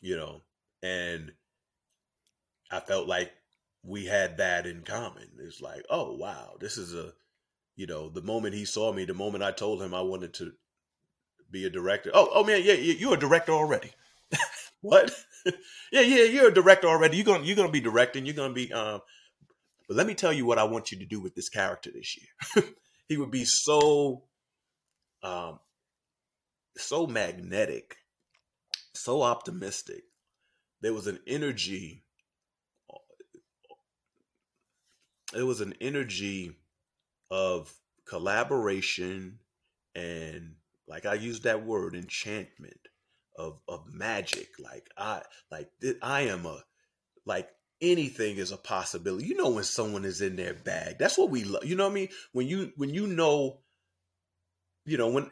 [0.00, 0.42] you know,
[0.82, 1.32] and
[2.70, 3.32] I felt like
[3.82, 5.28] we had that in common.
[5.38, 7.12] It's like, oh wow, this is a,
[7.76, 10.52] you know, the moment he saw me, the moment I told him I wanted to
[11.50, 12.10] be a director.
[12.12, 13.92] Oh, oh man, yeah, you're a director already.
[14.80, 15.12] what?
[15.92, 17.16] yeah, yeah, you're a director already.
[17.16, 18.26] You're gonna you're gonna be directing.
[18.26, 18.72] You're gonna be.
[18.72, 19.00] Um,
[19.88, 22.16] but let me tell you what I want you to do with this character this
[22.16, 22.64] year.
[23.08, 24.24] he would be so,
[25.22, 25.60] um,
[26.76, 27.96] so magnetic,
[28.94, 30.02] so optimistic.
[30.80, 32.04] There was an energy.
[35.36, 36.56] There was an energy
[37.30, 37.72] of
[38.08, 39.38] collaboration
[39.94, 40.54] and,
[40.88, 42.80] like I used that word, enchantment
[43.36, 44.48] of of magic.
[44.58, 45.70] Like I like
[46.02, 46.62] I am a
[47.26, 49.26] like anything is a possibility.
[49.26, 50.96] You know when someone is in their bag.
[50.98, 51.64] That's what we love.
[51.64, 52.08] You know what I mean?
[52.32, 53.60] When you when you know,
[54.84, 55.30] you know when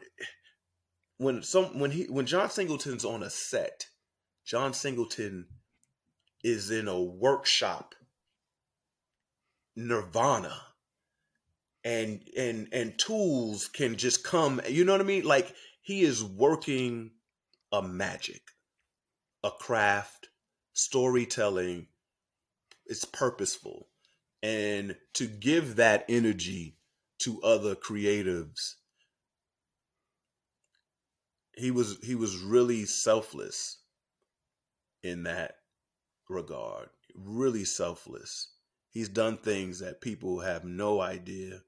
[1.17, 3.87] when some when he when John Singleton's on a set,
[4.45, 5.47] John Singleton
[6.43, 7.95] is in a workshop
[9.75, 10.55] nirvana
[11.83, 15.53] and and and tools can just come you know what i mean like
[15.85, 17.11] he is working
[17.71, 18.41] a magic,
[19.43, 20.29] a craft,
[20.73, 21.87] storytelling.
[22.85, 23.89] It's purposeful.
[24.41, 26.77] And to give that energy
[27.19, 28.75] to other creatives,
[31.55, 33.79] he was he was really selfless
[35.03, 35.57] in that
[36.29, 36.89] regard.
[37.15, 38.54] Really selfless.
[38.95, 41.61] He's done things that people have no idea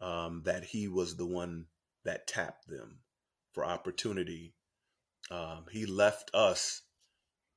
[0.00, 1.66] um, that he was the one
[2.04, 3.00] that tapped them
[3.54, 4.54] for opportunity
[5.30, 6.82] um, he left us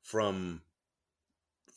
[0.04, 0.62] from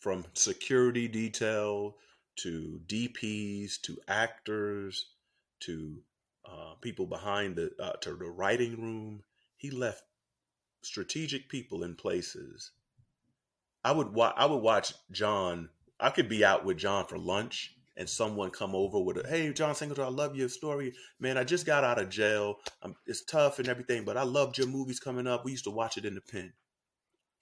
[0.01, 1.97] from security detail
[2.37, 5.07] to DPs to actors
[5.61, 6.03] to
[6.47, 9.23] uh, people behind the uh, to the writing room.
[9.57, 10.05] He left
[10.83, 12.73] strategic people in places.
[13.85, 15.71] I would wa- I would watch John.
[16.01, 19.53] I could be out with John for lunch and someone come over with a hey
[19.53, 20.95] john singleton i love your story.
[21.19, 22.59] Man i just got out of jail.
[22.83, 25.45] Um, it's tough and everything but i loved your movies coming up.
[25.45, 26.53] We used to watch it in the pen.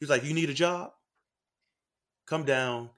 [0.01, 0.93] He's like you need a job?
[2.27, 2.91] Come down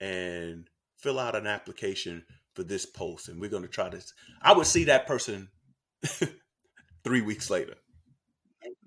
[0.00, 4.14] and fill out an application for this post and we're going to try this.
[4.40, 5.48] I would see that person
[7.04, 7.74] three weeks later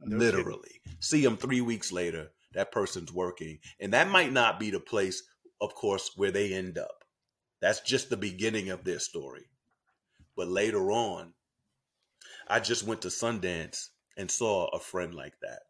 [0.02, 0.82] no literally.
[0.86, 0.98] Kidding.
[1.00, 3.60] see them three weeks later that person's working.
[3.80, 5.22] And that might not be the place
[5.62, 7.04] of course where they end up
[7.62, 9.46] that's just the beginning of their story.
[10.36, 11.34] But later on,
[12.48, 15.62] I just went to Sundance and saw a friend like that,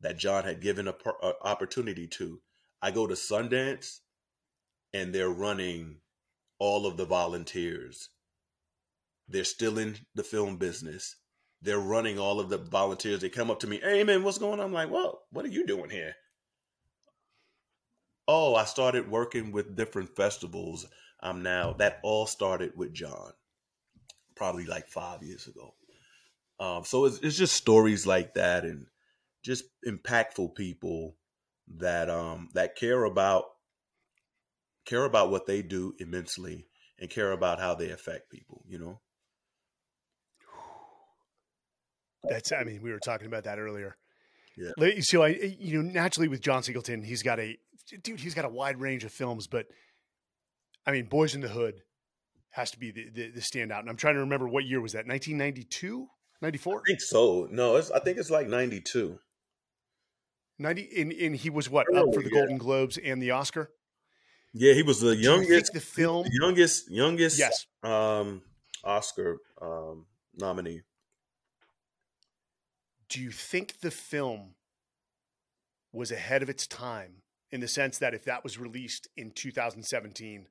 [0.00, 2.40] that John had given a, a opportunity to.
[2.82, 4.00] I go to Sundance
[4.92, 6.00] and they're running
[6.58, 8.10] all of the volunteers.
[9.28, 11.16] They're still in the film business.
[11.62, 13.20] they're running all of the volunteers.
[13.20, 15.48] They come up to me, "Hey man, what's going on?" I'm like, "Well, what are
[15.48, 16.16] you doing here?"
[18.28, 20.86] Oh, I started working with different festivals.
[21.20, 23.32] I'm now that all started with John,
[24.34, 25.74] probably like five years ago.
[26.60, 28.86] Um, so it's, it's just stories like that, and
[29.42, 31.16] just impactful people
[31.78, 33.44] that um that care about
[34.84, 36.66] care about what they do immensely
[36.98, 39.00] and care about how they affect people you know
[42.28, 43.96] that's i mean we were talking about that earlier
[44.56, 47.56] yeah so i you know naturally with john singleton he's got a
[48.02, 49.66] dude he's got a wide range of films but
[50.86, 51.82] i mean Boyz n the Hood
[52.50, 54.92] has to be the, the, the standout and i'm trying to remember what year was
[54.92, 56.06] that 1992
[56.40, 57.48] 94 i think so.
[57.50, 59.18] No i think it's like 92
[60.58, 62.40] 90 and, and he was what up for the yeah.
[62.40, 63.70] golden globes and the oscar?
[64.52, 67.66] Yeah he was the youngest the film the youngest youngest yes.
[67.82, 68.42] um
[68.84, 70.82] oscar um nominee.
[73.08, 74.54] Do you think the film
[75.92, 80.46] was ahead of its time in the sense that if that was released in 2017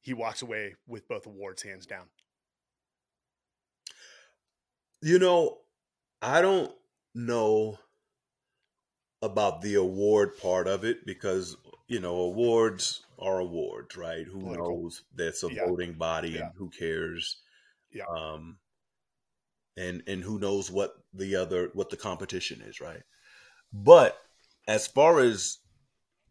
[0.00, 2.06] he walks away with both awards hands down
[5.00, 5.58] you know
[6.20, 6.72] i don't
[7.14, 7.78] know
[9.20, 14.26] about the award part of it because you know awards are awards, right?
[14.26, 14.82] Who Political.
[14.82, 15.02] knows?
[15.14, 15.66] That's a yeah.
[15.66, 16.40] voting body, yeah.
[16.40, 17.40] and who cares?
[17.92, 18.04] Yeah.
[18.06, 18.58] Um,
[19.76, 23.02] and and who knows what the other what the competition is, right?
[23.72, 24.18] But
[24.68, 25.58] as far as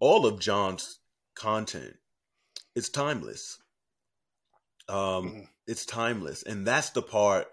[0.02, 1.00] all of John's
[1.36, 1.96] content,
[2.76, 3.60] it's timeless.
[4.90, 5.48] Um, mm.
[5.68, 7.48] it's timeless, and that's the part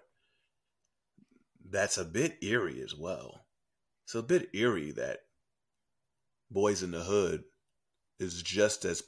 [1.71, 3.45] that's a bit eerie as well.
[4.05, 5.21] It's a bit eerie that
[6.53, 7.45] Boyz n the Hood
[8.19, 9.03] is just as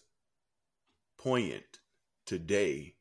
[1.19, 1.81] poignant
[2.27, 2.95] today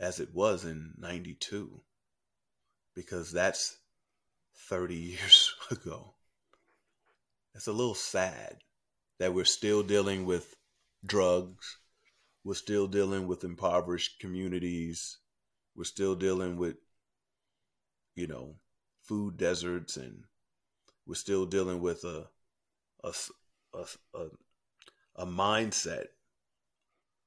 [0.00, 1.80] as it was in 92
[2.94, 3.78] because that's
[4.68, 6.14] 30 years ago.
[7.54, 8.58] It's a little sad
[9.20, 10.56] that we're still dealing with
[11.04, 11.78] drugs.
[12.42, 15.18] We're still dealing with impoverished communities.
[15.76, 16.76] We're still dealing with,
[18.16, 18.56] you know,
[19.02, 20.24] food deserts and
[21.06, 22.28] we're still dealing with a,
[23.04, 23.12] a,
[23.74, 24.26] a, a,
[25.16, 26.06] a mindset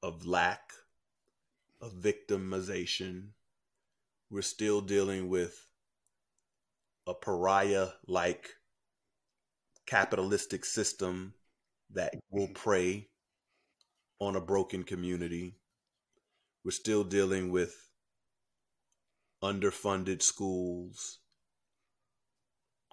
[0.01, 0.71] of lack,
[1.79, 3.27] of victimization.
[4.31, 5.63] We're still dealing with
[7.05, 8.49] a pariah like
[9.85, 11.35] capitalistic system
[11.93, 13.07] that will prey
[14.19, 15.55] on a broken community.
[16.63, 17.75] We're still dealing with
[19.43, 21.19] underfunded schools.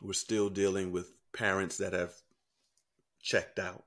[0.02, 2.12] We're still dealing with parents that have
[3.22, 3.84] checked out.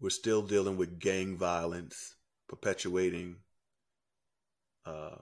[0.00, 2.14] We're still dealing with gang violence,
[2.48, 3.36] perpetuating
[4.84, 5.16] uh,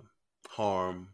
[0.48, 1.08] harm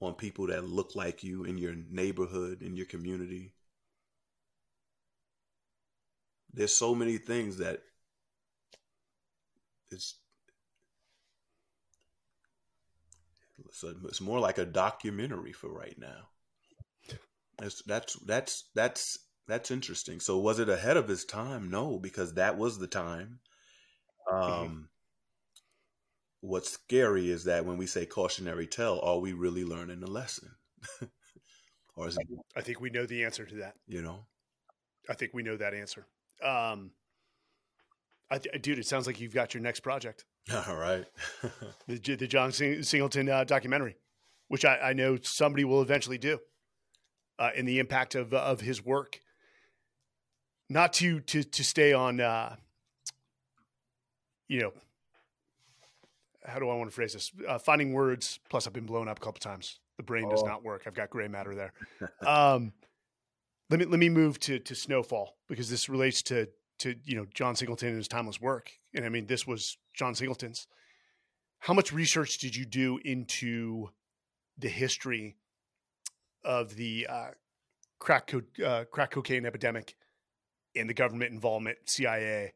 [0.00, 3.52] on people that look like you in your neighborhood, in your community.
[6.52, 7.82] There's so many things that
[9.90, 10.16] it's
[13.72, 16.28] so it's more like a documentary for right now.
[17.58, 20.20] That's that's that's that's that's interesting.
[20.20, 21.70] So was it ahead of his time?
[21.70, 23.40] No, because that was the time.
[24.32, 24.62] Mm-hmm.
[24.62, 24.88] Um.
[26.40, 30.50] What's scary is that when we say cautionary tale, are we really learning a lesson?
[31.96, 32.26] or is it?
[32.56, 33.74] I think we know the answer to that.
[33.86, 34.20] You know,
[35.08, 36.06] I think we know that answer.
[36.42, 36.92] Um,
[38.30, 40.24] I th- dude, it sounds like you've got your next project.
[40.68, 41.04] All right,
[41.86, 43.96] the, the John Singleton uh, documentary,
[44.48, 46.38] which I, I know somebody will eventually do
[47.40, 49.20] uh, and the impact of of his work.
[50.68, 52.56] Not to to to stay on, uh,
[54.46, 54.72] you know,
[56.44, 57.30] how do I want to phrase this?
[57.46, 58.40] Uh, finding words.
[58.48, 59.80] Plus, I've been blown up a couple times.
[59.96, 60.30] The brain oh.
[60.30, 60.84] does not work.
[60.86, 61.72] I've got gray matter there.
[62.26, 62.72] um,
[63.68, 66.48] let me let me move to to Snowfall because this relates to
[66.80, 68.70] to you know John Singleton and his timeless work.
[68.94, 70.66] And I mean, this was John Singleton's.
[71.58, 73.90] How much research did you do into
[74.58, 75.36] the history
[76.42, 77.30] of the uh,
[77.98, 79.94] crack co- uh, crack cocaine epidemic
[80.74, 82.54] and the government involvement, CIA.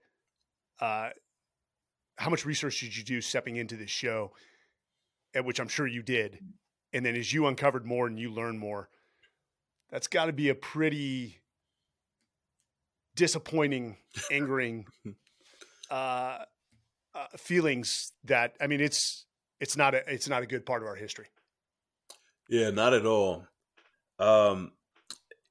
[2.16, 4.32] How much research did you do stepping into this show?
[5.34, 6.38] At which I'm sure you did,
[6.92, 8.88] and then as you uncovered more and you learned more,
[9.90, 11.40] that's got to be a pretty
[13.16, 13.96] disappointing,
[14.30, 14.86] angering
[15.90, 16.38] uh,
[17.14, 18.12] uh, feelings.
[18.24, 19.26] That I mean, it's
[19.60, 21.26] it's not a it's not a good part of our history.
[22.48, 23.46] Yeah, not at all.
[24.18, 24.72] Um,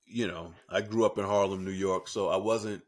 [0.05, 2.83] you know, I grew up in Harlem, New York, so I wasn't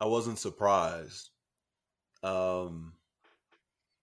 [0.00, 1.30] I wasn't surprised.
[2.22, 2.94] Um,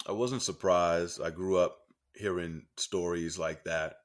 [0.08, 1.22] I wasn't surprised.
[1.22, 1.78] I grew up
[2.14, 3.98] hearing stories like that,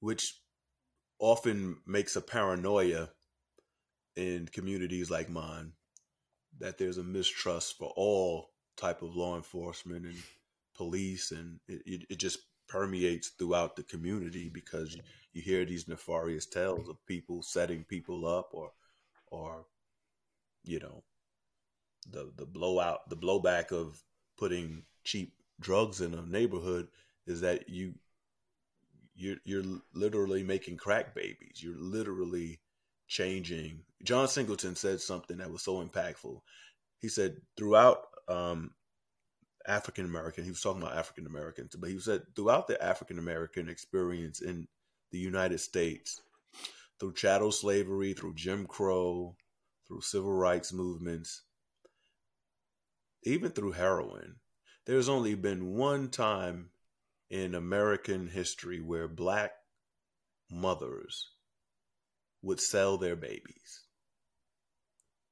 [0.00, 0.40] which
[1.18, 3.08] often makes a paranoia
[4.16, 5.72] in communities like mine
[6.58, 10.16] that there's a mistrust for all type of law enforcement and
[10.74, 12.38] police and it, it, just
[12.68, 15.00] permeates throughout the community because you,
[15.32, 18.72] you hear these nefarious tales of people setting people up or
[19.28, 19.66] or
[20.64, 21.02] you know
[22.10, 24.02] the the blowout the blowback of
[24.38, 26.88] putting cheap drugs in a neighborhood
[27.26, 27.94] is that you
[29.16, 31.62] you're you're literally making crack babies.
[31.62, 32.60] You're literally
[33.08, 33.80] changing.
[34.02, 36.40] John Singleton said something that was so impactful.
[36.98, 38.72] He said throughout um,
[39.66, 43.68] African American, he was talking about African Americans, but he said throughout the African American
[43.68, 44.68] experience in
[45.12, 46.20] the United States,
[47.00, 49.34] through chattel slavery, through Jim Crow,
[49.86, 51.42] through civil rights movements,
[53.26, 54.36] even through heroin,
[54.86, 56.70] there's only been one time
[57.28, 59.50] in American history where black
[60.48, 61.32] mothers
[62.40, 63.82] would sell their babies,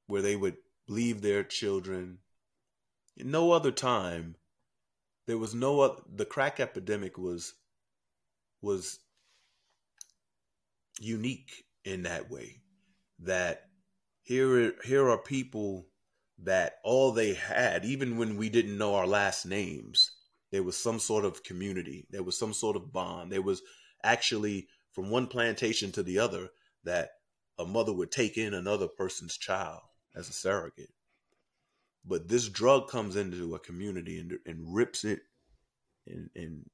[0.07, 0.57] where they would
[0.89, 2.17] leave their children.
[3.15, 4.35] In no other time,
[5.25, 7.53] there was no other, the crack epidemic was
[8.61, 8.99] was
[10.99, 12.61] unique in that way
[13.19, 13.69] that
[14.23, 15.87] here here are people
[16.43, 20.11] that all they had even when we didn't know our last names
[20.51, 23.31] there was some sort of community there was some sort of bond.
[23.31, 23.61] There was
[24.03, 26.49] actually from one plantation to the other
[26.83, 27.09] that
[27.59, 29.81] a mother would take in another person's child
[30.15, 30.93] as a surrogate.
[32.05, 35.19] But this drug comes into a community and, and rips it
[36.07, 36.69] and, and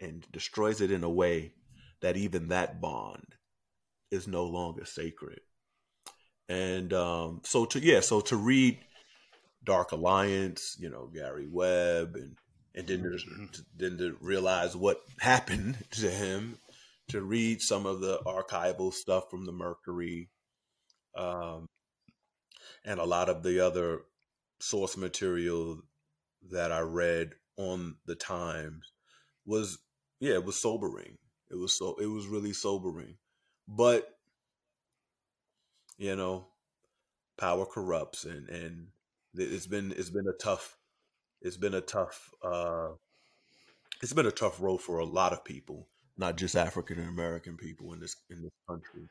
[0.00, 1.52] and destroys it in a way
[2.00, 3.34] that even that bond
[4.10, 5.40] is no longer sacred.
[6.48, 8.78] And um, so to yeah so to read
[9.64, 12.36] dark alliance you know gary webb and
[12.78, 13.44] and then to, mm-hmm.
[13.76, 16.58] then to realize what happened to him,
[17.08, 20.28] to read some of the archival stuff from the Mercury,
[21.16, 21.66] um,
[22.84, 24.02] and a lot of the other
[24.60, 25.80] source material
[26.50, 28.92] that I read on the Times
[29.44, 29.78] was
[30.20, 31.16] yeah, it was sobering.
[31.50, 33.16] It was so it was really sobering,
[33.66, 34.08] but
[35.96, 36.46] you know,
[37.38, 38.88] power corrupts, and and
[39.34, 40.76] it's been it's been a tough
[41.40, 42.88] it's been a tough uh,
[44.02, 47.92] it's been a tough road for a lot of people, not just African American people
[47.92, 49.08] in this in this country.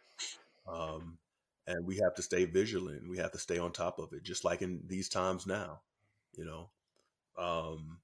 [0.67, 1.17] Um,
[1.65, 3.09] and we have to stay vigilant.
[3.09, 5.81] We have to stay on top of it, just like in these times now,
[6.37, 6.69] you know.
[7.37, 7.99] Um,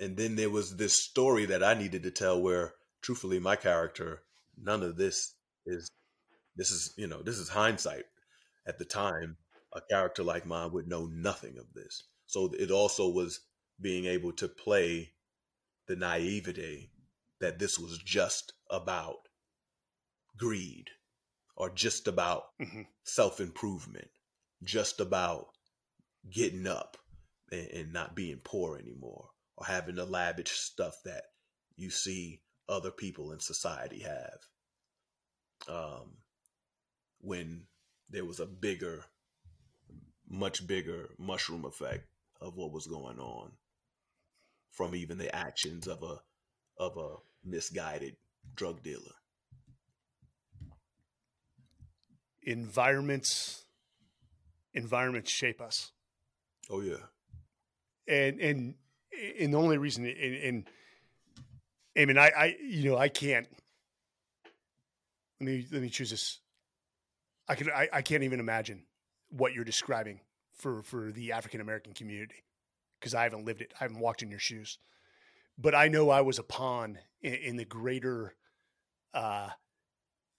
[0.00, 4.22] and then there was this story that I needed to tell where, truthfully, my character,
[4.60, 5.34] none of this
[5.64, 5.90] is,
[6.56, 8.04] this is, you know, this is hindsight.
[8.66, 9.36] At the time,
[9.72, 12.04] a character like mine would know nothing of this.
[12.26, 13.40] So it also was
[13.80, 15.12] being able to play
[15.86, 16.90] the naivete
[17.40, 19.28] that this was just about
[20.36, 20.90] greed
[21.56, 22.82] or just about mm-hmm.
[23.04, 24.08] self improvement,
[24.62, 25.48] just about
[26.30, 26.96] getting up
[27.50, 31.24] and, and, not being poor anymore or having the lavish stuff that
[31.76, 34.38] you see other people in society have.
[35.68, 36.16] Um,
[37.20, 37.64] when
[38.08, 39.04] there was a bigger,
[40.30, 42.06] much bigger mushroom effect
[42.40, 43.50] of what was going on
[44.70, 46.20] from even the actions of a
[46.78, 48.16] of a misguided
[48.54, 49.12] drug dealer.
[52.42, 53.64] Environments
[54.72, 55.90] environments shape us.
[56.70, 57.04] Oh yeah.
[58.06, 58.74] And and
[59.40, 60.70] and the only reason and, and
[61.98, 63.48] I mean I, I you know I can't
[65.40, 66.38] let me let me choose this.
[67.48, 68.84] I can I, I can't even imagine
[69.30, 70.20] what you're describing
[70.54, 72.44] for for the African American community
[72.98, 73.72] because I haven't lived it.
[73.80, 74.78] I haven't walked in your shoes,
[75.58, 78.34] but I know I was a pawn in, in the greater
[79.14, 79.48] uh,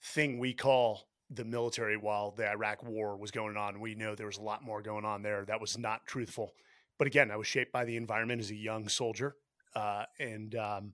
[0.02, 3.80] thing we call the military while the Iraq War was going on.
[3.80, 6.52] We know there was a lot more going on there that was not truthful.
[6.98, 9.34] But again, I was shaped by the environment as a young soldier,
[9.74, 10.92] uh, and um,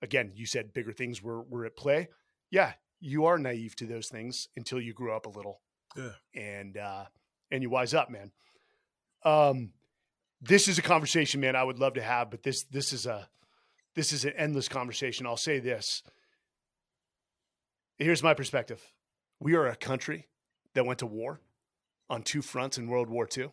[0.00, 2.08] again, you said bigger things were were at play.
[2.50, 5.60] Yeah, you are naive to those things until you grew up a little.
[5.96, 7.04] Yeah, and uh,
[7.52, 8.32] and you wise up, man.
[9.24, 9.70] Um,
[10.40, 13.28] this is a conversation, man, I would love to have, but this this is a
[13.94, 15.26] this is an endless conversation.
[15.26, 16.02] I'll say this.
[17.98, 18.82] Here's my perspective.
[19.38, 20.26] We are a country
[20.74, 21.40] that went to war
[22.08, 23.50] on two fronts in World War II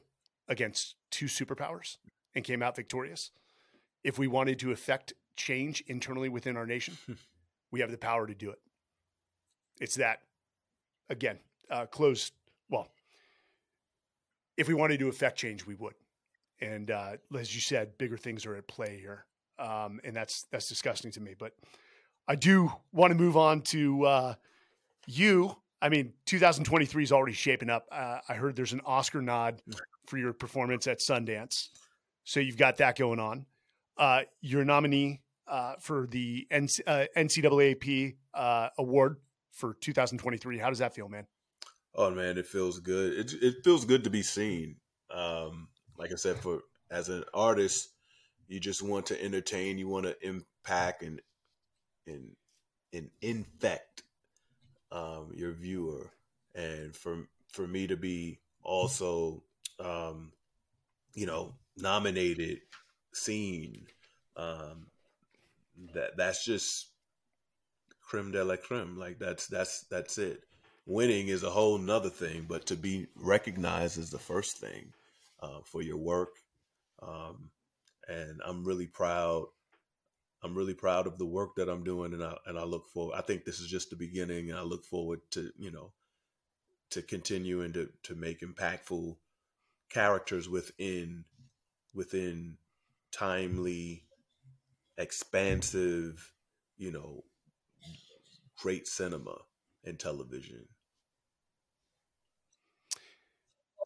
[0.48, 1.98] against two superpowers
[2.34, 3.32] and came out victorious.
[4.04, 6.98] If we wanted to affect change internally within our nation,
[7.72, 8.60] we have the power to do it.
[9.80, 10.22] It's that,
[11.10, 11.40] again,
[11.70, 12.34] uh, closed.
[12.70, 12.88] Well,
[14.60, 15.96] if we wanted to affect change, we would.
[16.62, 19.26] and uh, as you said, bigger things are at play here,
[19.58, 21.34] um, and that's that's disgusting to me.
[21.40, 21.54] But
[22.28, 24.34] I do want to move on to uh,
[25.08, 25.56] you.
[25.82, 27.88] I mean, 2023 is already shaping up.
[27.90, 29.62] Uh, I heard there's an Oscar nod
[30.08, 31.70] for your performance at Sundance,
[32.26, 33.46] so you've got that going on.
[33.98, 39.18] Uh, you're a nominee uh, for the NC- uh, NCAAP uh, award
[39.52, 40.58] for 2023.
[40.58, 41.28] How does that feel, man?
[41.96, 43.14] Oh man, it feels good.
[43.14, 44.78] It it feels good to be seen.
[45.12, 45.68] Um,
[45.98, 46.62] like I said, for
[46.92, 47.90] as an artist,
[48.48, 49.78] you just want to entertain.
[49.78, 51.22] You want to impact and
[52.08, 52.36] and
[52.94, 54.04] and infect
[54.92, 56.12] um, your viewer,
[56.56, 59.44] and for for me to be also,
[59.80, 60.32] um,
[61.16, 62.60] you know, nominated,
[63.14, 63.88] seen,
[64.38, 64.88] um,
[65.94, 66.90] that that's just
[68.02, 68.98] creme de la creme.
[68.98, 70.44] Like that's that's that's it.
[70.90, 74.92] Winning is a whole nother thing, but to be recognized is the first thing
[75.40, 76.30] uh, for your work.
[77.00, 77.52] Um,
[78.08, 79.46] and I'm really proud.
[80.42, 83.14] I'm really proud of the work that I'm doing, and I and I look forward.
[83.16, 85.94] I think this is just the beginning, and I look forward to you know
[86.90, 89.16] to continuing to to make impactful
[89.92, 91.24] characters within
[91.94, 92.58] within
[93.12, 94.06] timely,
[94.98, 96.34] expansive,
[96.78, 97.24] you know,
[98.60, 99.36] great cinema
[99.84, 100.66] and television.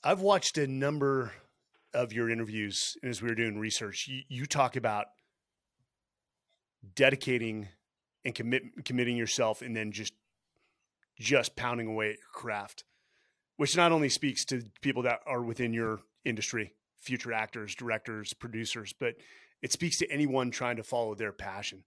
[0.03, 1.31] I've watched a number
[1.93, 4.07] of your interviews and as we were doing research.
[4.07, 5.05] You, you talk about
[6.95, 7.69] dedicating
[8.25, 10.13] and commit, committing yourself and then just
[11.19, 12.83] just pounding away at your craft,
[13.55, 18.93] which not only speaks to people that are within your industry, future actors, directors, producers,
[18.99, 19.13] but
[19.61, 21.83] it speaks to anyone trying to follow their passion.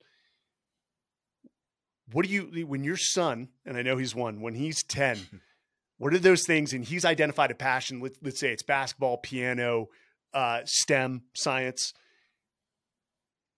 [2.12, 5.18] What do you when your son, and I know he's one, when he's 10,
[5.98, 9.86] what are those things and he's identified a passion, let, us say it's basketball, piano,
[10.34, 11.94] uh, STEM, science.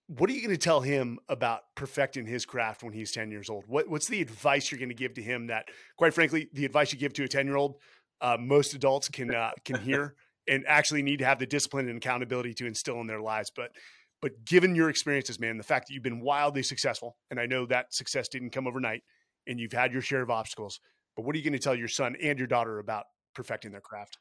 [0.07, 3.51] What are you going to tell him about perfecting his craft when he's 10 years
[3.51, 3.65] old?
[3.67, 6.93] What, what's the advice you're going to give to him that, quite frankly, the advice
[6.93, 7.77] you give to a 10 year old,
[8.21, 10.15] uh, most adults can, uh, can hear
[10.49, 13.53] and actually need to have the discipline and accountability to instill in their lives.
[13.55, 13.73] But
[14.21, 17.67] but given your experiences, man, the fact that you've been wildly successful, and I know
[17.67, 19.03] that success didn't come overnight,
[19.47, 20.81] and you've had your share of obstacles.
[21.19, 23.81] But what are you going to tell your son and your daughter about perfecting their
[23.81, 24.19] craft?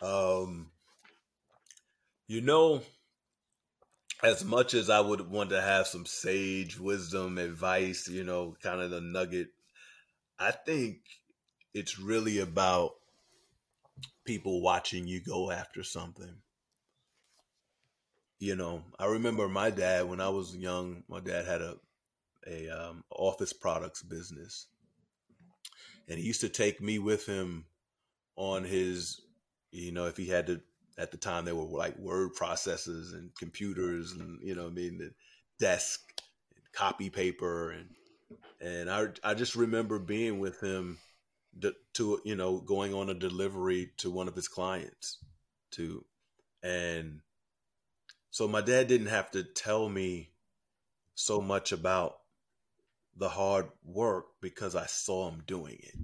[0.00, 0.70] Um,
[2.28, 2.80] you know,
[4.22, 8.80] as much as I would want to have some sage wisdom, advice, you know, kind
[8.80, 9.48] of the nugget,
[10.38, 11.00] I think
[11.74, 12.92] it's really about
[14.24, 16.38] people watching you go after something
[18.40, 21.04] you know, I remember my dad when I was young.
[21.08, 21.76] My dad had a
[22.46, 24.66] a um, office products business,
[26.10, 27.64] and he used to take me with him
[28.36, 29.20] on his,
[29.70, 30.60] you know, if he had to.
[30.98, 34.98] At the time, there were like word processors and computers, and you know, I mean,
[34.98, 35.12] the
[35.58, 36.00] desk,
[36.54, 37.88] and copy paper, and
[38.60, 40.98] and I I just remember being with him
[41.62, 45.18] to, to you know going on a delivery to one of his clients
[45.72, 46.04] to
[46.62, 47.20] and
[48.30, 50.30] so my dad didn't have to tell me
[51.14, 52.19] so much about
[53.20, 55.94] the hard work because I saw him doing it.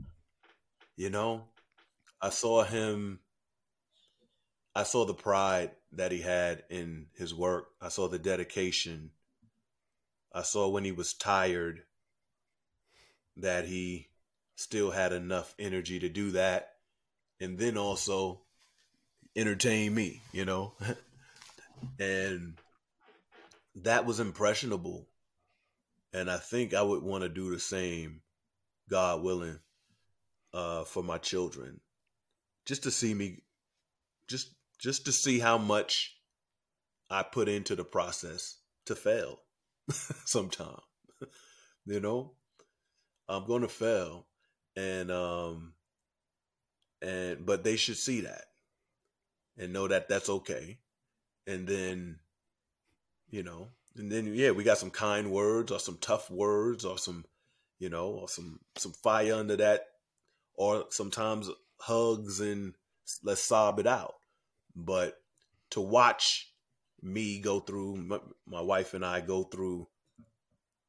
[0.97, 1.45] You know,
[2.21, 3.21] I saw him,
[4.75, 7.69] I saw the pride that he had in his work.
[7.81, 9.13] I saw the dedication.
[10.33, 11.85] I saw when he was tired
[13.39, 14.09] that he
[14.55, 16.75] still had enough energy to do that.
[17.41, 18.43] And then also
[19.35, 20.75] entertain me, you know?
[21.99, 22.59] and
[23.77, 25.09] that was impressionable.
[26.17, 28.23] And I think I would want to do the same,
[28.89, 29.59] God willing,
[30.55, 31.81] uh, for my children,
[32.65, 33.43] just to see me,
[34.27, 36.17] just just to see how much
[37.11, 38.57] I put into the process
[38.87, 39.41] to fail.
[40.25, 40.81] sometime,
[41.87, 42.33] you know,
[43.29, 44.27] I'm going to fail,
[44.75, 45.75] and um,
[47.03, 48.45] and but they should see that
[49.59, 50.79] and know that that's okay
[51.47, 52.19] and then
[53.29, 56.99] you know and then yeah we got some kind words or some tough words or
[56.99, 57.25] some
[57.79, 59.87] you know or some some fire under that
[60.55, 62.75] or sometimes hugs and
[63.23, 64.15] let's sob it out.
[64.75, 65.19] But
[65.71, 66.53] to watch
[67.03, 69.89] me go through my, my wife and I go through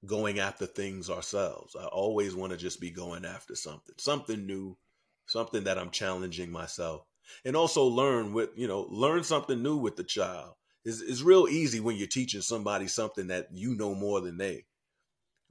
[0.06, 4.78] going after things ourselves I always want to just be going after something something new
[5.26, 7.02] something that I'm challenging myself.
[7.44, 10.54] And also learn with you know learn something new with the child
[10.88, 14.66] it's, it's real easy when you're teaching somebody something that you know more than they.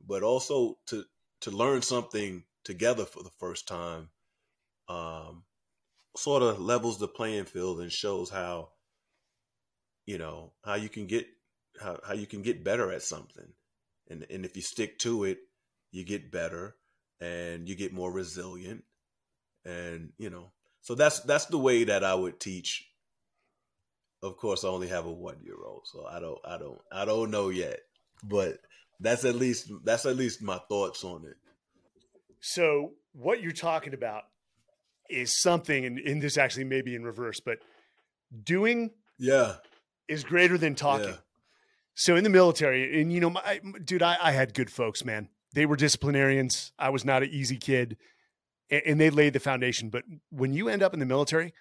[0.04, 1.04] But also to
[1.42, 4.08] to learn something together for the first time
[4.88, 5.44] um,
[6.16, 8.70] sort of levels the playing field and shows how
[10.06, 11.26] you know how you can get
[11.78, 13.52] how, how you can get better at something.
[14.08, 15.38] And and if you stick to it
[15.92, 16.76] you get better
[17.20, 18.84] and you get more resilient.
[19.66, 22.88] And you know so that's that's the way that i would teach
[24.22, 27.04] of course i only have a one year old so i don't i don't i
[27.04, 27.80] don't know yet
[28.24, 28.58] but
[29.00, 31.36] that's at least that's at least my thoughts on it
[32.40, 34.22] so what you're talking about
[35.08, 37.58] is something and, and this actually may be in reverse but
[38.42, 39.54] doing yeah
[40.08, 41.16] is greater than talking yeah.
[41.94, 45.28] so in the military and you know my, dude I, I had good folks man
[45.56, 46.72] they were disciplinarians.
[46.78, 47.96] I was not an easy kid,
[48.70, 49.88] and, and they laid the foundation.
[49.88, 51.54] But when you end up in the military,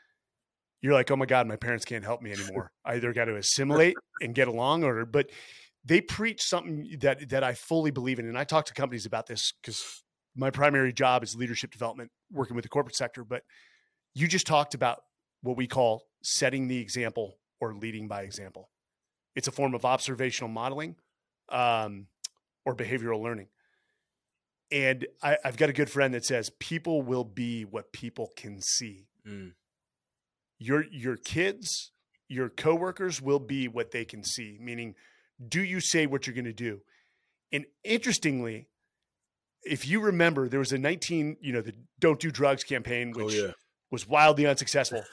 [0.86, 2.72] you're like, oh my god, my parents can't help me anymore.
[2.86, 5.32] I either got to assimilate and get along, or but
[5.84, 9.26] they preach something that that I fully believe in, and I talk to companies about
[9.26, 10.04] this because
[10.36, 13.24] my primary job is leadership development, working with the corporate sector.
[13.24, 13.42] But
[14.14, 15.00] you just talked about
[15.42, 18.70] what we call setting the example or leading by example.
[19.36, 20.98] It's a form of observational modeling
[21.50, 22.06] um,
[22.64, 23.48] or behavioral learning.
[24.72, 28.62] And I, have got a good friend that says people will be what people can
[28.62, 29.08] see.
[29.28, 29.54] Mm.
[30.60, 31.92] Your your kids,
[32.28, 34.58] your coworkers will be what they can see.
[34.60, 34.96] Meaning,
[35.46, 36.82] do you say what you're going to do?
[37.52, 38.68] And interestingly,
[39.64, 43.26] if you remember, there was a 19, you know, the "Don't Do Drugs" campaign, oh,
[43.26, 43.52] which oh, yeah.
[43.92, 45.04] was wildly unsuccessful.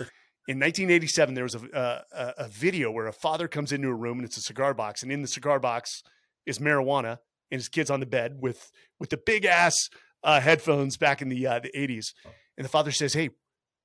[0.48, 4.18] in 1987, there was a, a, a video where a father comes into a room
[4.18, 6.02] and it's a cigar box, and in the cigar box
[6.46, 7.18] is marijuana
[7.50, 9.88] and his kids on the bed with with the big ass
[10.24, 12.12] uh, headphones back in the uh, the 80s.
[12.56, 13.30] And the father says, "Hey,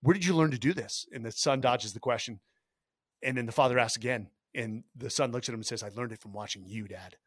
[0.02, 2.40] where did you learn to do this?" And the son dodges the question.
[3.24, 5.90] And then the father asks again, and the son looks at him and says, "I
[5.90, 7.18] learned it from watching you, Dad.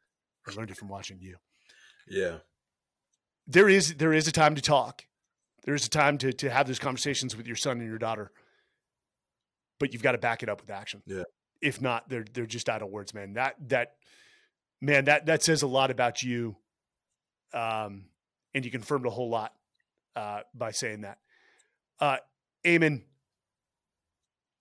[0.47, 1.37] I learned it from watching you."
[2.09, 2.39] Yeah.
[3.47, 5.07] There is there is a time to talk.
[5.65, 8.33] There is a time to to have those conversations with your son and your daughter.
[9.79, 11.03] But you've got to back it up with action.
[11.07, 11.25] Yeah.
[11.61, 13.35] If not, they're they're just idle words, man.
[13.35, 13.97] That that
[14.81, 16.57] man, that that says a lot about you.
[17.53, 18.07] Um,
[18.55, 19.53] and you confirmed a whole lot
[20.17, 21.19] uh, by saying that.
[21.99, 22.19] Uh,
[22.67, 23.05] Amin,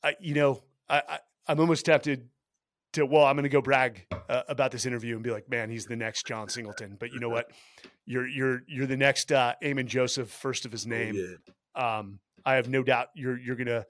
[0.03, 2.29] I, you know, I, I I'm almost tempted
[2.93, 5.69] to well, I'm going to go brag uh, about this interview and be like, man,
[5.69, 6.97] he's the next John Singleton.
[6.99, 7.51] But you know what?
[8.05, 11.15] You're you're you're the next uh, Amin Joseph, first of his oh, name.
[11.15, 11.97] Yeah.
[11.97, 13.85] um, I have no doubt you're you're gonna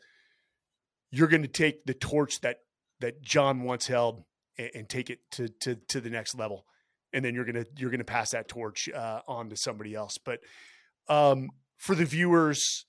[1.11, 2.59] you're gonna take the torch that
[2.99, 4.23] that John once held
[4.57, 6.65] and, and take it to, to, to the next level.
[7.13, 9.95] And then you're going to, you're going to pass that torch uh, on to somebody
[9.95, 10.17] else.
[10.23, 10.41] But
[11.07, 12.85] um, for the viewers,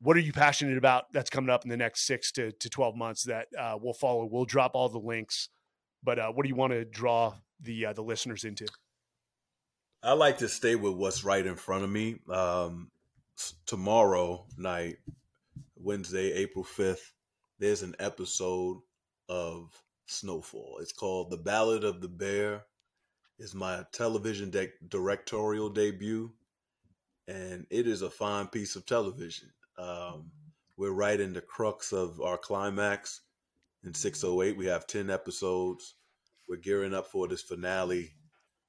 [0.00, 2.96] what are you passionate about that's coming up in the next six to, to 12
[2.96, 4.28] months that uh, we'll follow?
[4.30, 5.48] We'll drop all the links,
[6.02, 8.66] but uh, what do you want to draw the, uh, the listeners into?
[10.02, 12.20] I like to stay with what's right in front of me.
[12.30, 12.90] Um,
[13.66, 14.98] tomorrow night,
[15.76, 17.12] Wednesday, April 5th,
[17.58, 18.78] there's an episode
[19.28, 19.70] of
[20.06, 20.78] Snowfall.
[20.80, 22.64] It's called The Ballad of the Bear.
[23.40, 26.32] Is my television de- directorial debut,
[27.28, 29.48] and it is a fine piece of television.
[29.78, 30.30] Um,
[30.76, 33.22] we're right in the crux of our climax
[33.84, 34.56] in 608.
[34.56, 35.94] We have 10 episodes.
[36.48, 38.12] We're gearing up for this finale,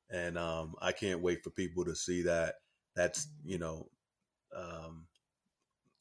[0.10, 2.56] and um, I can't wait for people to see that.
[2.96, 3.90] That's, you know,
[4.56, 5.06] um,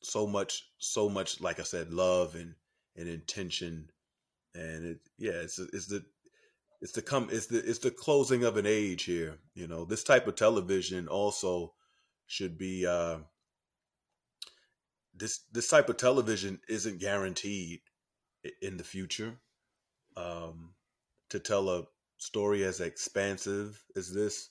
[0.02, 2.54] so much, so much, like I said, love and,
[2.96, 3.90] and intention
[4.54, 6.04] and it yeah it's it's the
[6.80, 10.02] it's the come it's the it's the closing of an age here you know this
[10.02, 11.72] type of television also
[12.26, 13.18] should be uh
[15.18, 17.80] this this type of television isn't guaranteed
[18.62, 19.34] in the future
[20.16, 20.70] um
[21.28, 21.84] to tell a
[22.18, 24.50] story as expansive as this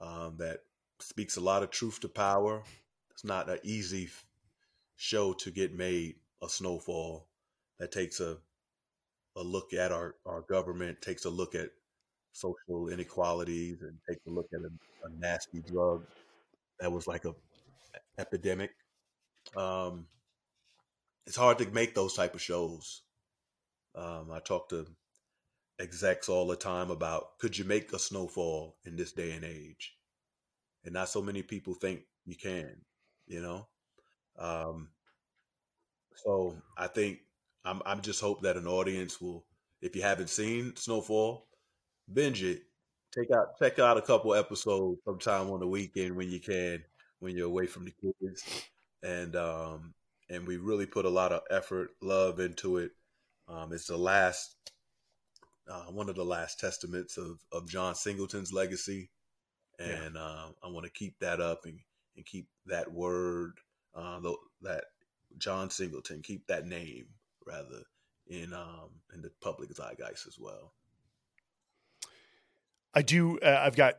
[0.00, 0.60] um that
[1.00, 2.62] speaks a lot of truth to power
[3.10, 4.08] it's not an easy
[4.96, 7.28] show to get made a snowfall
[7.78, 8.38] that takes a
[9.36, 11.68] a look at our, our government, takes a look at
[12.32, 16.04] social inequalities, and takes a look at a, a nasty drug
[16.80, 17.34] that was like a
[18.18, 18.70] epidemic.
[19.56, 20.06] Um,
[21.26, 23.02] it's hard to make those type of shows.
[23.94, 24.86] Um, I talk to
[25.78, 29.96] execs all the time about could you make a snowfall in this day and age,
[30.84, 32.76] and not so many people think you can.
[33.26, 33.66] You know,
[34.38, 34.88] um,
[36.14, 37.18] so I think
[37.64, 39.44] I'm I'm just hope that an audience will,
[39.82, 41.46] if you haven't seen Snowfall,
[42.12, 42.62] binge it.
[43.12, 46.84] Take out check out a couple episodes sometime on the weekend when you can,
[47.18, 48.68] when you're away from the kids,
[49.02, 49.94] and um
[50.28, 52.90] and we really put a lot of effort, love into it.
[53.48, 54.56] Um, it's the last,
[55.70, 59.10] uh, one of the last testaments of of John Singleton's legacy,
[59.78, 60.20] and yeah.
[60.20, 61.78] uh, I want to keep that up and
[62.16, 63.52] and keep that word,
[63.94, 64.20] uh,
[64.62, 64.84] that
[65.38, 67.06] John Singleton, keep that name
[67.46, 67.82] rather
[68.26, 70.72] in um, in the public zeitgeist as well.
[72.94, 73.38] I do.
[73.38, 73.98] Uh, I've got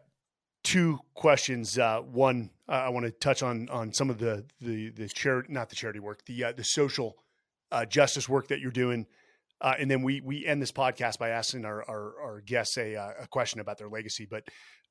[0.64, 1.78] two questions.
[1.78, 5.52] Uh, one, uh, I want to touch on on some of the the the charity,
[5.52, 7.16] not the charity work, the uh, the social
[7.72, 9.08] uh, justice work that you're doing,
[9.62, 12.96] uh, and then we we end this podcast by asking our our, our guests a,
[12.96, 14.28] uh, a question about their legacy.
[14.30, 14.44] But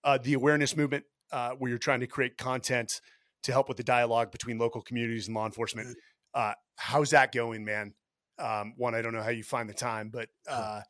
[0.05, 3.01] uh, the awareness movement, uh, where you're trying to create content
[3.43, 5.97] to help with the dialogue between local communities and law enforcement,
[6.35, 7.95] uh, how's that going, man?
[8.39, 10.81] Um, one, I don't know how you find the time, but uh,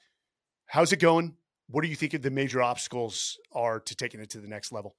[0.66, 1.36] how's it going?
[1.68, 4.96] What do you think the major obstacles are to taking it to the next level?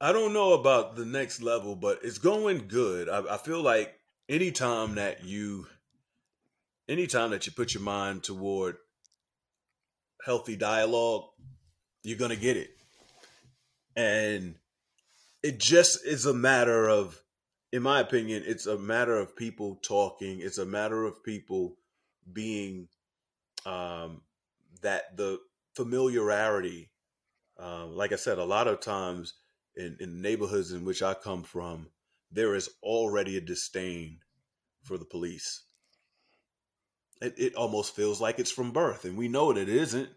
[0.00, 3.08] I don't know about the next level, but it's going good.
[3.08, 3.94] I, I feel like
[4.28, 5.66] anytime that you
[6.88, 8.76] anytime that you put your mind toward
[10.24, 11.24] healthy dialogue,
[12.02, 12.70] you're going to get it.
[13.96, 14.54] And
[15.42, 17.20] it just is a matter of,
[17.72, 20.40] in my opinion, it's a matter of people talking.
[20.40, 21.76] It's a matter of people
[22.32, 22.88] being
[23.68, 24.22] um,
[24.82, 25.38] that the
[25.74, 26.90] familiarity.
[27.58, 29.34] Um, like I said, a lot of times
[29.74, 31.88] in, in neighborhoods in which I come from,
[32.30, 34.20] there is already a disdain
[34.84, 35.64] for the police
[37.20, 40.08] it, it almost feels like it's from birth, and we know that it isn't.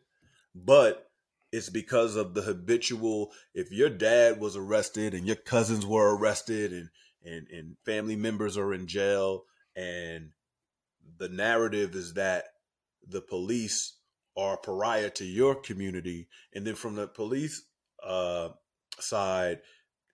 [0.53, 1.09] But
[1.51, 3.31] it's because of the habitual.
[3.53, 6.89] If your dad was arrested and your cousins were arrested, and
[7.25, 9.45] and and family members are in jail,
[9.75, 10.31] and
[11.17, 12.45] the narrative is that
[13.07, 13.97] the police
[14.37, 17.63] are pariah to your community, and then from the police
[18.03, 18.49] uh,
[18.99, 19.59] side,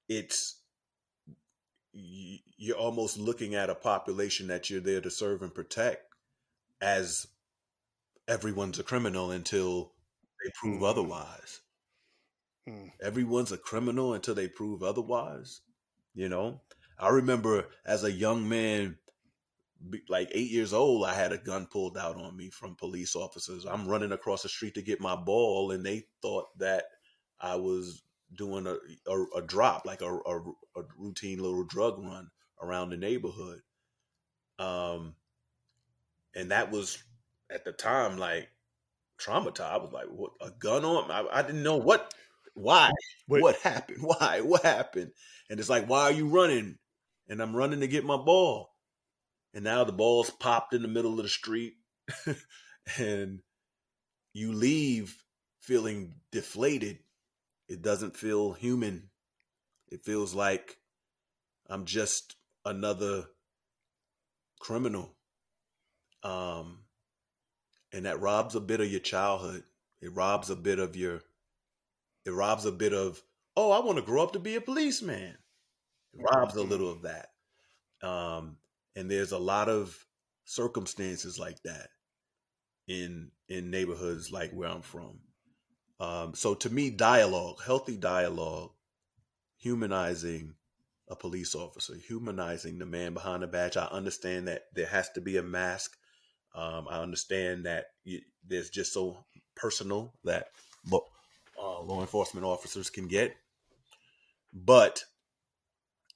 [0.09, 0.61] it's
[1.93, 6.03] you're almost looking at a population that you're there to serve and protect
[6.81, 7.27] as
[8.27, 9.93] everyone's a criminal until
[10.43, 10.89] they prove mm.
[10.89, 11.61] otherwise.
[12.67, 12.91] Mm.
[13.01, 15.61] Everyone's a criminal until they prove otherwise.
[16.13, 16.61] You know,
[16.99, 18.97] I remember as a young man,
[20.09, 23.65] like eight years old, I had a gun pulled out on me from police officers.
[23.65, 26.85] I'm running across the street to get my ball, and they thought that
[27.39, 28.03] I was
[28.35, 28.77] doing a
[29.09, 30.39] a, a drop, like a, a,
[30.75, 32.29] a routine little drug run
[32.61, 33.61] around the neighborhood.
[34.59, 35.15] Um,
[36.35, 37.03] and that was
[37.49, 38.49] at the time like
[39.19, 39.61] traumatized.
[39.61, 40.31] I was like, "What?
[40.41, 42.13] A gun on?" I, I didn't know what,
[42.53, 42.91] why,
[43.27, 43.41] Wait.
[43.41, 45.11] what happened, why, what happened,
[45.49, 46.77] and it's like, "Why are you running?"
[47.29, 48.69] And I'm running to get my ball,
[49.53, 51.73] and now the ball's popped in the middle of the street,
[52.97, 53.39] and
[54.33, 55.15] you leave
[55.59, 56.99] feeling deflated.
[57.67, 59.09] It doesn't feel human.
[59.89, 60.77] It feels like
[61.69, 62.35] I'm just
[62.65, 63.25] another
[64.59, 65.17] criminal
[66.23, 66.79] um,
[67.93, 69.63] and that robs a bit of your childhood.
[70.01, 71.21] It robs a bit of your.
[72.25, 73.21] It robs a bit of.
[73.55, 75.37] Oh, I want to grow up to be a policeman.
[76.13, 77.29] It robs a little of that.
[78.05, 78.57] Um,
[78.97, 79.97] and there's a lot of
[80.45, 81.89] circumstances like that
[82.87, 85.19] in in neighborhoods like where I'm from.
[85.99, 88.71] Um, so to me, dialogue, healthy dialogue,
[89.57, 90.55] humanizing
[91.07, 93.77] a police officer, humanizing the man behind the badge.
[93.77, 95.97] I understand that there has to be a mask
[96.57, 99.25] um, I understand that you, there's just so
[99.55, 100.47] personal that
[100.91, 103.35] uh, law enforcement officers can get,
[104.51, 105.03] but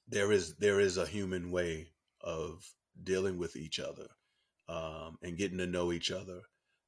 [0.08, 1.90] there is there is a human way
[2.22, 2.64] of
[3.02, 4.06] dealing with each other
[4.68, 6.42] um, and getting to know each other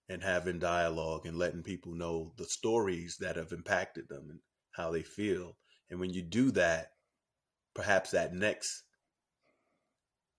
[0.08, 4.38] and having dialogue and letting people know the stories that have impacted them and
[4.72, 5.56] how they feel.
[5.90, 6.92] And when you do that,
[7.74, 8.82] perhaps that next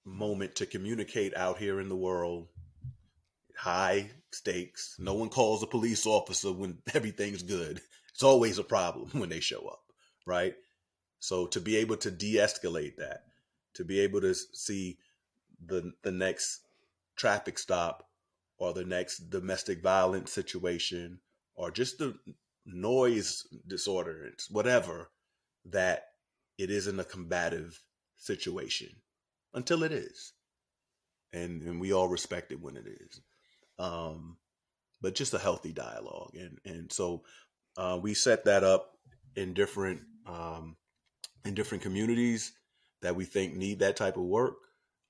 [0.05, 2.47] moment to communicate out here in the world
[3.57, 4.95] high stakes.
[4.99, 7.81] No one calls a police officer when everything's good.
[8.13, 9.81] It's always a problem when they show up,
[10.25, 10.55] right?
[11.19, 13.23] So to be able to de-escalate that,
[13.75, 14.97] to be able to see
[15.65, 16.61] the the next
[17.15, 18.09] traffic stop
[18.57, 21.19] or the next domestic violence situation
[21.55, 22.17] or just the
[22.65, 25.09] noise disorder, whatever,
[25.65, 26.07] that
[26.57, 27.81] it isn't a combative
[28.17, 28.89] situation
[29.53, 30.33] until it is.
[31.33, 33.21] And, and we all respect it when it is
[33.79, 34.37] um,
[35.01, 36.35] but just a healthy dialogue.
[36.35, 37.23] And and so
[37.77, 38.91] uh, we set that up
[39.35, 40.75] in different um,
[41.43, 42.53] in different communities
[43.05, 44.55] that we think need that type of work.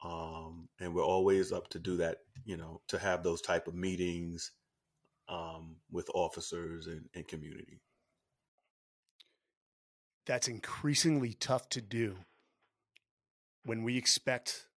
[0.03, 3.73] Um, and we're always up to do that, you know, to have those type of
[3.73, 4.51] meetings
[5.29, 7.79] um, with officers and, and community.
[10.25, 12.17] That's increasingly tough to do
[13.63, 14.67] when we expect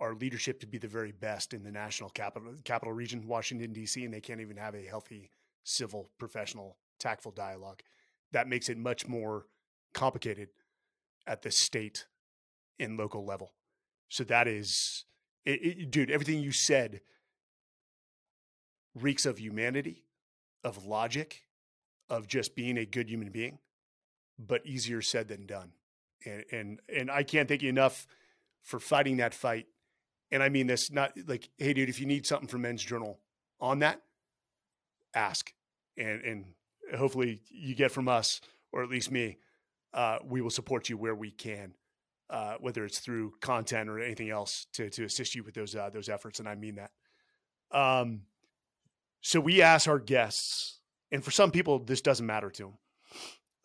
[0.00, 4.02] our leadership to be the very best in the national capital capital region, Washington D.C.,
[4.02, 5.30] and they can't even have a healthy,
[5.64, 7.82] civil, professional, tactful dialogue.
[8.32, 9.44] That makes it much more
[9.92, 10.48] complicated
[11.26, 12.06] at the state
[12.78, 13.52] and local level.
[14.08, 15.04] So that is
[15.44, 17.00] It, it, dude, everything you said
[18.94, 20.04] reeks of humanity,
[20.62, 21.42] of logic,
[22.08, 23.58] of just being a good human being,
[24.38, 25.72] but easier said than done.
[26.24, 28.06] And and and I can't thank you enough
[28.62, 29.66] for fighting that fight.
[30.30, 33.20] And I mean this not like, hey, dude, if you need something from Men's Journal
[33.60, 34.02] on that,
[35.14, 35.52] ask,
[35.96, 36.44] and and
[36.96, 38.40] hopefully you get from us
[38.72, 39.38] or at least me.
[39.94, 41.72] Uh, we will support you where we can,
[42.28, 45.88] uh, whether it's through content or anything else to to assist you with those uh,
[45.90, 46.40] those efforts.
[46.40, 46.90] And I mean that.
[47.70, 48.22] Um,
[49.20, 50.80] so we ask our guests,
[51.10, 52.78] and for some people, this doesn't matter to them.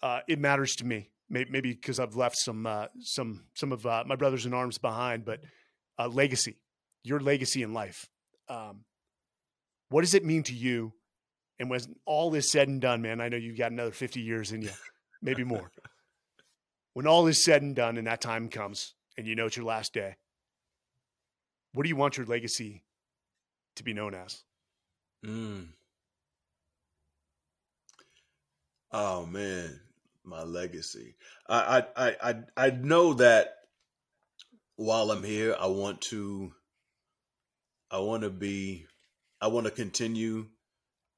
[0.02, 4.04] Uh, it matters to me, maybe because I've left some uh, some some of uh,
[4.08, 5.26] my brothers in arms behind.
[5.26, 5.42] But
[5.98, 6.58] uh, legacy,
[7.04, 8.08] your legacy in life.
[8.48, 8.86] Um,
[9.90, 10.94] what does it mean to you?
[11.60, 14.52] And when all is said and done, man, I know you've got another fifty years
[14.52, 14.72] in you,
[15.22, 15.72] maybe more.
[16.94, 19.66] when all is said and done, and that time comes, and you know it's your
[19.66, 20.16] last day,
[21.74, 22.84] what do you want your legacy
[23.76, 24.44] to be known as?
[25.26, 25.68] Mm.
[28.92, 29.80] Oh man,
[30.24, 31.16] my legacy.
[31.48, 33.54] I, I I I know that
[34.78, 36.54] while I'm here, I want to
[37.92, 38.88] I want to be
[39.42, 40.48] I want to continue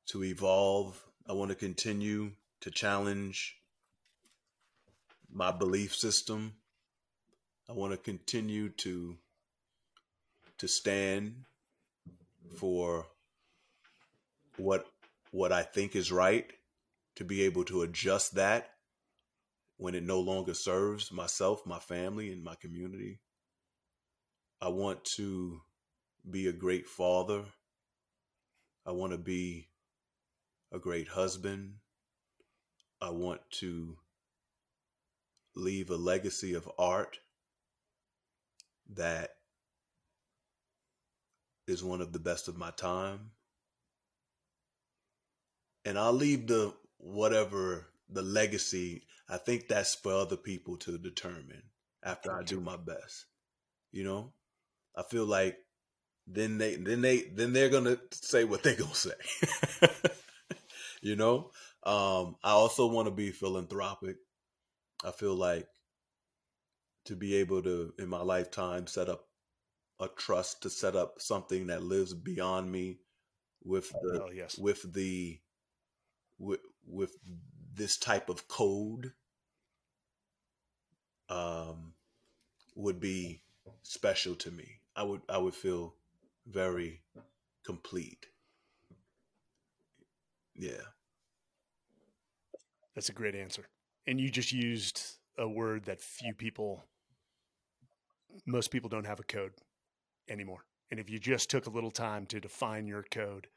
[0.07, 1.01] to evolve.
[1.27, 3.55] I want to continue to challenge
[5.31, 6.53] my belief system.
[7.69, 9.17] I want to continue to
[10.57, 11.45] to stand
[12.57, 13.07] for
[14.57, 14.85] what
[15.31, 16.51] what I think is right
[17.15, 18.71] to be able to adjust that
[19.77, 23.19] when it no longer serves myself, my family, and my community.
[24.61, 25.61] I want to
[26.29, 27.43] be a great father.
[28.85, 29.69] I want to be
[30.71, 31.75] a great husband.
[33.01, 33.97] I want to
[35.55, 37.19] leave a legacy of art
[38.93, 39.31] that
[41.67, 43.31] is one of the best of my time
[45.85, 49.03] and I'll leave the whatever the legacy.
[49.29, 51.63] I think that's for other people to determine
[52.03, 53.25] after I do my best.
[53.91, 54.33] You know,
[54.95, 55.57] I feel like
[56.27, 59.11] then they then they then they're gonna say what they gonna say.
[61.01, 61.51] you know,
[61.83, 64.17] um, I also want to be philanthropic.
[65.03, 65.67] I feel like
[67.05, 69.27] to be able to in my lifetime set up
[69.99, 72.99] a trust to set up something that lives beyond me
[73.63, 74.57] with the oh, yes.
[74.57, 75.39] with the
[76.39, 77.15] with with
[77.73, 79.13] this type of code
[81.29, 81.93] um,
[82.75, 83.41] would be
[83.83, 84.79] special to me.
[84.95, 85.95] I would I would feel
[86.47, 87.01] very
[87.65, 88.25] complete.
[90.55, 90.83] Yeah.
[92.93, 93.65] That's a great answer.
[94.07, 95.03] And you just used
[95.37, 96.83] a word that few people
[98.45, 99.51] most people don't have a code
[100.29, 100.65] anymore.
[100.89, 103.47] And if you just took a little time to define your code,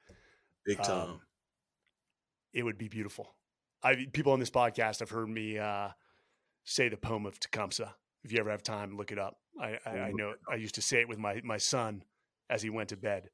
[0.64, 1.10] big time.
[1.10, 1.20] Um,
[2.52, 3.34] it would be beautiful.
[3.82, 5.88] I people on this podcast have heard me uh,
[6.64, 7.92] say the poem of Tecumseh.
[8.22, 9.36] If you ever have time, look it up.
[9.60, 12.02] I, I, I know I used to say it with my my son
[12.48, 13.30] as he went to bed.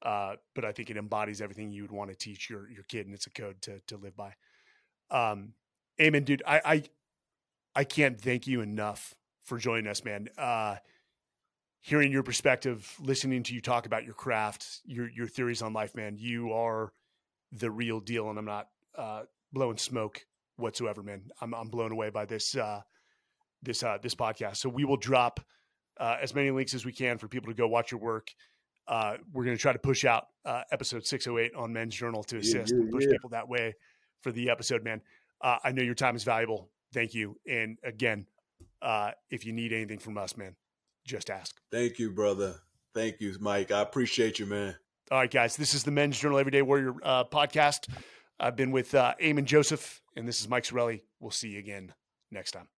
[0.00, 3.06] Uh, but I think it embodies everything you would want to teach your your kid,
[3.06, 4.34] and it's a code to to live by.
[5.10, 5.54] Um,
[6.00, 6.42] Amin, dude.
[6.46, 6.82] I I,
[7.74, 10.28] I can't thank you enough for joining us, man.
[10.36, 10.76] Uh,
[11.80, 15.94] hearing your perspective, listening to you talk about your craft, your your theories on life,
[15.94, 16.16] man.
[16.18, 16.92] You are
[17.52, 19.22] the real deal, and I'm not uh,
[19.52, 20.24] blowing smoke
[20.56, 21.22] whatsoever, man.
[21.40, 22.82] I'm I'm blown away by this uh,
[23.62, 24.56] this uh, this podcast.
[24.56, 25.40] So we will drop
[25.98, 28.30] uh, as many links as we can for people to go watch your work.
[28.86, 32.38] Uh, we're going to try to push out uh, episode 608 on Men's Journal to
[32.38, 33.12] assist yeah, yeah, and push yeah.
[33.12, 33.74] people that way
[34.22, 35.02] for the episode, man.
[35.40, 36.70] Uh, I know your time is valuable.
[36.92, 37.36] Thank you.
[37.46, 38.26] And again,
[38.82, 40.56] uh, if you need anything from us, man,
[41.04, 41.56] just ask.
[41.70, 42.56] Thank you, brother.
[42.94, 43.70] Thank you, Mike.
[43.70, 44.74] I appreciate you, man.
[45.10, 47.88] All right, guys, this is the Men's Journal Everyday Warrior uh, podcast.
[48.40, 51.02] I've been with uh, Amin Joseph, and this is Mike Sarraille.
[51.18, 51.94] We'll see you again
[52.30, 52.68] next time.